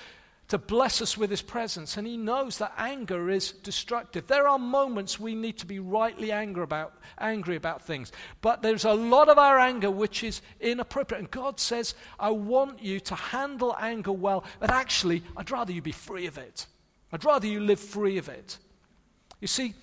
to 0.49 0.59
bless 0.59 1.01
us 1.01 1.17
with 1.17 1.31
his 1.31 1.43
presence, 1.43 1.97
and 1.97 2.05
he 2.07 2.17
knows 2.17 2.59
that 2.59 2.75
anger 2.77 3.31
is 3.31 3.53
destructive. 3.53 4.27
There 4.27 4.49
are 4.49 4.59
moments 4.59 5.19
we 5.19 5.37
need 5.37 5.59
to 5.59 5.67
be 5.67 5.79
rightly 5.79 6.33
angry 6.33 6.65
about, 6.65 6.93
angry 7.19 7.55
about 7.55 7.83
things, 7.83 8.11
but 8.41 8.61
there's 8.61 8.85
a 8.85 8.93
lot 8.93 9.29
of 9.29 9.39
our 9.39 9.61
anger 9.61 9.93
which 9.93 10.25
is 10.25 10.43
inappropriate. 10.61 11.21
And 11.21 11.31
God 11.31 11.61
says, 11.61 11.95
I 12.19 12.31
want 12.31 12.83
you 12.83 12.99
to 12.99 13.15
handle 13.15 13.77
anger 13.79 14.11
well, 14.11 14.45
but 14.59 14.71
actually, 14.71 15.23
I'd 15.37 15.53
rather 15.53 15.73
you 15.73 15.83
be 15.83 15.93
free 15.93 16.27
of 16.27 16.37
it. 16.37 16.67
I'd 17.13 17.25
rather 17.25 17.47
you 17.47 17.61
live 17.61 17.79
free 17.79 18.19
of 18.19 18.29
it. 18.29 18.59
You 19.41 19.47
see, 19.47 19.75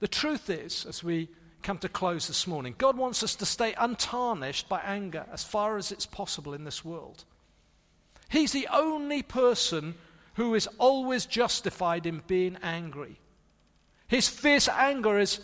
the 0.00 0.08
truth 0.08 0.50
is, 0.50 0.86
as 0.86 1.02
we 1.02 1.28
come 1.62 1.78
to 1.78 1.88
close 1.88 2.28
this 2.28 2.46
morning, 2.46 2.74
God 2.78 2.96
wants 2.96 3.22
us 3.22 3.34
to 3.36 3.46
stay 3.46 3.74
untarnished 3.78 4.68
by 4.68 4.80
anger 4.80 5.26
as 5.32 5.42
far 5.42 5.76
as 5.76 5.90
it's 5.90 6.06
possible 6.06 6.54
in 6.54 6.64
this 6.64 6.84
world. 6.84 7.24
He's 8.28 8.52
the 8.52 8.68
only 8.72 9.22
person 9.22 9.94
who 10.34 10.54
is 10.54 10.68
always 10.78 11.26
justified 11.26 12.06
in 12.06 12.22
being 12.26 12.58
angry. 12.62 13.18
His 14.06 14.28
fierce 14.28 14.68
anger 14.68 15.18
is 15.18 15.40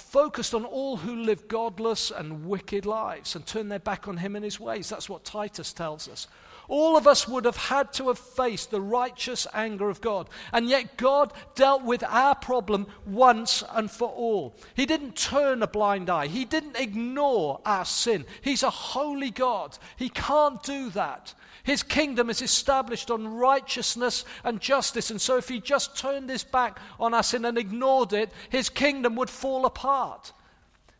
focused 0.00 0.54
on 0.54 0.64
all 0.64 0.96
who 0.96 1.14
live 1.14 1.46
godless 1.46 2.10
and 2.10 2.46
wicked 2.46 2.86
lives 2.86 3.36
and 3.36 3.46
turn 3.46 3.68
their 3.68 3.78
back 3.78 4.08
on 4.08 4.16
him 4.16 4.34
and 4.34 4.44
his 4.44 4.58
ways. 4.58 4.88
That's 4.88 5.08
what 5.08 5.24
Titus 5.24 5.72
tells 5.72 6.08
us. 6.08 6.26
All 6.68 6.96
of 6.96 7.06
us 7.06 7.28
would 7.28 7.44
have 7.44 7.56
had 7.56 7.92
to 7.94 8.08
have 8.08 8.18
faced 8.18 8.70
the 8.70 8.80
righteous 8.80 9.46
anger 9.52 9.88
of 9.88 10.00
God. 10.00 10.28
And 10.52 10.68
yet, 10.68 10.96
God 10.96 11.32
dealt 11.54 11.82
with 11.82 12.02
our 12.04 12.34
problem 12.34 12.86
once 13.06 13.62
and 13.72 13.90
for 13.90 14.08
all. 14.08 14.54
He 14.74 14.86
didn't 14.86 15.16
turn 15.16 15.62
a 15.62 15.66
blind 15.66 16.08
eye, 16.10 16.26
He 16.26 16.44
didn't 16.44 16.76
ignore 16.76 17.60
our 17.64 17.84
sin. 17.84 18.24
He's 18.42 18.62
a 18.62 18.70
holy 18.70 19.30
God. 19.30 19.78
He 19.96 20.08
can't 20.08 20.62
do 20.62 20.90
that. 20.90 21.34
His 21.64 21.82
kingdom 21.82 22.28
is 22.28 22.42
established 22.42 23.10
on 23.10 23.26
righteousness 23.26 24.26
and 24.44 24.60
justice. 24.60 25.10
And 25.10 25.20
so, 25.20 25.38
if 25.38 25.48
he 25.48 25.60
just 25.60 25.96
turned 25.96 26.28
his 26.28 26.44
back 26.44 26.78
on 27.00 27.14
us 27.14 27.32
and 27.32 27.56
ignored 27.56 28.12
it, 28.12 28.30
his 28.50 28.68
kingdom 28.68 29.16
would 29.16 29.30
fall 29.30 29.64
apart. 29.64 30.32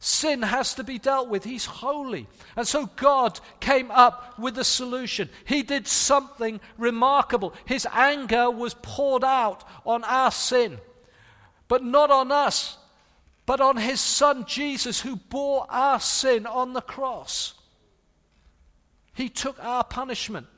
Sin 0.05 0.43
has 0.43 0.75
to 0.75 0.85
be 0.85 0.99
dealt 0.99 1.31
with. 1.31 1.45
He's 1.45 1.65
holy. 1.65 2.27
And 2.57 2.69
so 2.69 2.85
God 2.85 3.41
came 3.59 3.91
up 3.91 4.39
with 4.39 4.59
a 4.59 4.63
solution. 4.63 5.31
He 5.47 5.63
did 5.63 5.87
something 5.87 6.61
remarkable. 6.77 7.55
His 7.65 7.87
anger 7.91 8.51
was 8.51 8.75
poured 8.83 9.25
out 9.25 9.67
on 9.87 10.05
our 10.05 10.31
sin, 10.31 10.77
but 11.69 11.83
not 11.83 12.11
on 12.11 12.31
us, 12.31 12.77
but 13.47 13.63
on 13.63 13.79
his 13.79 13.99
son 13.99 14.45
Jesus, 14.45 15.01
who 15.01 15.17
bore 15.17 15.65
our 15.71 15.99
sin 15.99 16.45
on 16.45 16.75
the 16.75 16.83
cross. 16.83 17.55
He 19.15 19.31
took 19.31 19.57
our 19.65 19.85
punishment. 19.85 20.49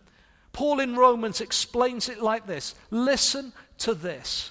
Paul 0.53 0.81
in 0.81 0.97
Romans 0.97 1.41
explains 1.41 2.09
it 2.09 2.21
like 2.21 2.49
this 2.49 2.75
Listen 2.91 3.53
to 3.79 3.95
this. 3.95 4.51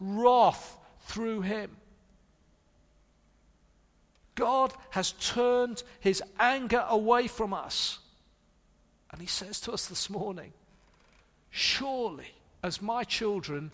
wrath 0.00 0.78
through 1.00 1.42
him? 1.42 1.76
God 4.34 4.72
has 4.90 5.12
turned 5.12 5.82
his 6.00 6.22
anger 6.38 6.84
away 6.88 7.26
from 7.26 7.52
us. 7.52 7.98
And 9.10 9.20
he 9.20 9.26
says 9.26 9.60
to 9.62 9.72
us 9.72 9.86
this 9.86 10.08
morning, 10.08 10.52
Surely, 11.50 12.32
as 12.62 12.80
my 12.80 13.04
children, 13.04 13.70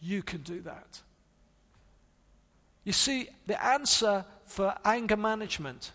you 0.00 0.22
can 0.22 0.42
do 0.42 0.60
that. 0.62 1.02
You 2.84 2.92
see, 2.92 3.28
the 3.46 3.62
answer 3.62 4.24
for 4.44 4.74
anger 4.84 5.16
management 5.16 5.92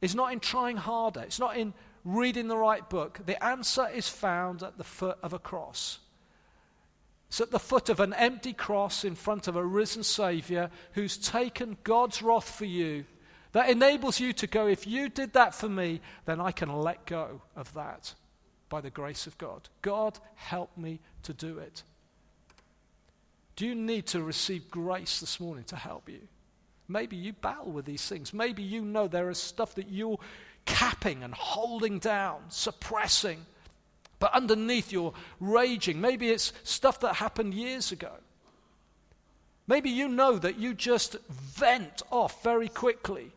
is 0.00 0.14
not 0.14 0.32
in 0.32 0.40
trying 0.40 0.78
harder, 0.78 1.20
it's 1.20 1.38
not 1.38 1.56
in 1.56 1.74
reading 2.04 2.48
the 2.48 2.56
right 2.56 2.88
book. 2.88 3.20
The 3.26 3.42
answer 3.44 3.88
is 3.88 4.08
found 4.08 4.62
at 4.62 4.78
the 4.78 4.84
foot 4.84 5.18
of 5.22 5.32
a 5.32 5.38
cross. 5.38 5.98
It's 7.30 7.40
at 7.40 7.52
the 7.52 7.60
foot 7.60 7.88
of 7.88 8.00
an 8.00 8.12
empty 8.14 8.52
cross 8.52 9.04
in 9.04 9.14
front 9.14 9.46
of 9.46 9.54
a 9.54 9.64
risen 9.64 10.02
Savior 10.02 10.68
who's 10.94 11.16
taken 11.16 11.76
God's 11.84 12.22
wrath 12.22 12.50
for 12.50 12.64
you. 12.64 13.04
That 13.52 13.70
enables 13.70 14.18
you 14.18 14.32
to 14.32 14.48
go, 14.48 14.66
if 14.66 14.84
you 14.84 15.08
did 15.08 15.34
that 15.34 15.54
for 15.54 15.68
me, 15.68 16.00
then 16.24 16.40
I 16.40 16.50
can 16.50 16.72
let 16.72 17.06
go 17.06 17.40
of 17.54 17.72
that 17.74 18.14
by 18.68 18.80
the 18.80 18.90
grace 18.90 19.28
of 19.28 19.38
God. 19.38 19.68
God, 19.80 20.18
help 20.34 20.76
me 20.76 20.98
to 21.22 21.32
do 21.32 21.58
it. 21.58 21.84
Do 23.54 23.64
you 23.64 23.76
need 23.76 24.06
to 24.08 24.24
receive 24.24 24.68
grace 24.68 25.20
this 25.20 25.38
morning 25.38 25.64
to 25.64 25.76
help 25.76 26.08
you? 26.08 26.22
Maybe 26.88 27.16
you 27.16 27.32
battle 27.32 27.70
with 27.70 27.84
these 27.84 28.08
things. 28.08 28.34
Maybe 28.34 28.64
you 28.64 28.82
know 28.82 29.06
there 29.06 29.30
is 29.30 29.38
stuff 29.38 29.76
that 29.76 29.88
you're 29.88 30.18
capping 30.64 31.22
and 31.22 31.32
holding 31.32 32.00
down, 32.00 32.40
suppressing. 32.48 33.46
But 34.20 34.34
underneath 34.34 34.92
you're 34.92 35.14
raging. 35.40 36.00
Maybe 36.00 36.30
it's 36.30 36.52
stuff 36.62 37.00
that 37.00 37.16
happened 37.16 37.54
years 37.54 37.90
ago. 37.90 38.12
Maybe 39.66 39.90
you 39.90 40.08
know 40.08 40.38
that 40.38 40.58
you 40.58 40.74
just 40.74 41.16
vent 41.28 42.02
off 42.10 42.42
very 42.42 42.68
quickly. 42.68 43.32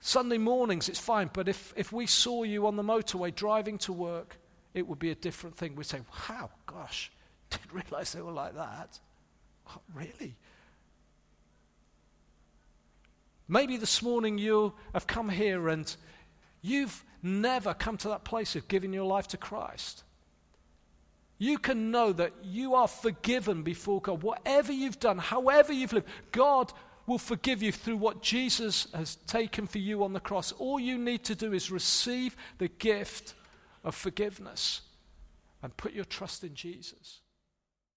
Sunday 0.00 0.38
mornings, 0.38 0.88
it's 0.88 0.98
fine, 0.98 1.30
but 1.32 1.48
if, 1.48 1.72
if 1.76 1.92
we 1.92 2.06
saw 2.06 2.42
you 2.42 2.66
on 2.66 2.76
the 2.76 2.82
motorway 2.82 3.34
driving 3.34 3.78
to 3.78 3.92
work, 3.92 4.36
it 4.74 4.86
would 4.86 4.98
be 4.98 5.10
a 5.10 5.14
different 5.14 5.56
thing. 5.56 5.74
We'd 5.74 5.86
say, 5.86 6.00
wow, 6.28 6.50
gosh, 6.66 7.10
didn't 7.50 7.72
realize 7.72 8.12
they 8.12 8.22
were 8.22 8.32
like 8.32 8.54
that. 8.54 8.98
Oh, 9.70 9.80
really? 9.94 10.36
Maybe 13.48 13.78
this 13.78 14.02
morning 14.02 14.36
you 14.36 14.74
have 14.92 15.06
come 15.06 15.30
here 15.30 15.68
and 15.68 15.94
you've 16.60 17.02
never 17.22 17.74
come 17.74 17.96
to 17.98 18.08
that 18.08 18.24
place 18.24 18.56
of 18.56 18.68
giving 18.68 18.92
your 18.92 19.04
life 19.04 19.28
to 19.28 19.36
Christ. 19.36 20.04
You 21.38 21.58
can 21.58 21.90
know 21.90 22.12
that 22.12 22.32
you 22.42 22.74
are 22.74 22.88
forgiven 22.88 23.62
before 23.62 24.00
God. 24.00 24.22
Whatever 24.22 24.72
you've 24.72 24.98
done, 24.98 25.18
however 25.18 25.72
you've 25.72 25.92
lived, 25.92 26.08
God 26.32 26.72
will 27.06 27.18
forgive 27.18 27.62
you 27.62 27.72
through 27.72 27.96
what 27.96 28.22
Jesus 28.22 28.88
has 28.92 29.16
taken 29.26 29.66
for 29.66 29.78
you 29.78 30.04
on 30.04 30.12
the 30.12 30.20
cross. 30.20 30.52
All 30.52 30.80
you 30.80 30.98
need 30.98 31.24
to 31.24 31.34
do 31.34 31.52
is 31.52 31.70
receive 31.70 32.36
the 32.58 32.68
gift 32.68 33.34
of 33.84 33.94
forgiveness 33.94 34.82
and 35.62 35.76
put 35.76 35.92
your 35.92 36.04
trust 36.04 36.44
in 36.44 36.54
Jesus. 36.54 37.20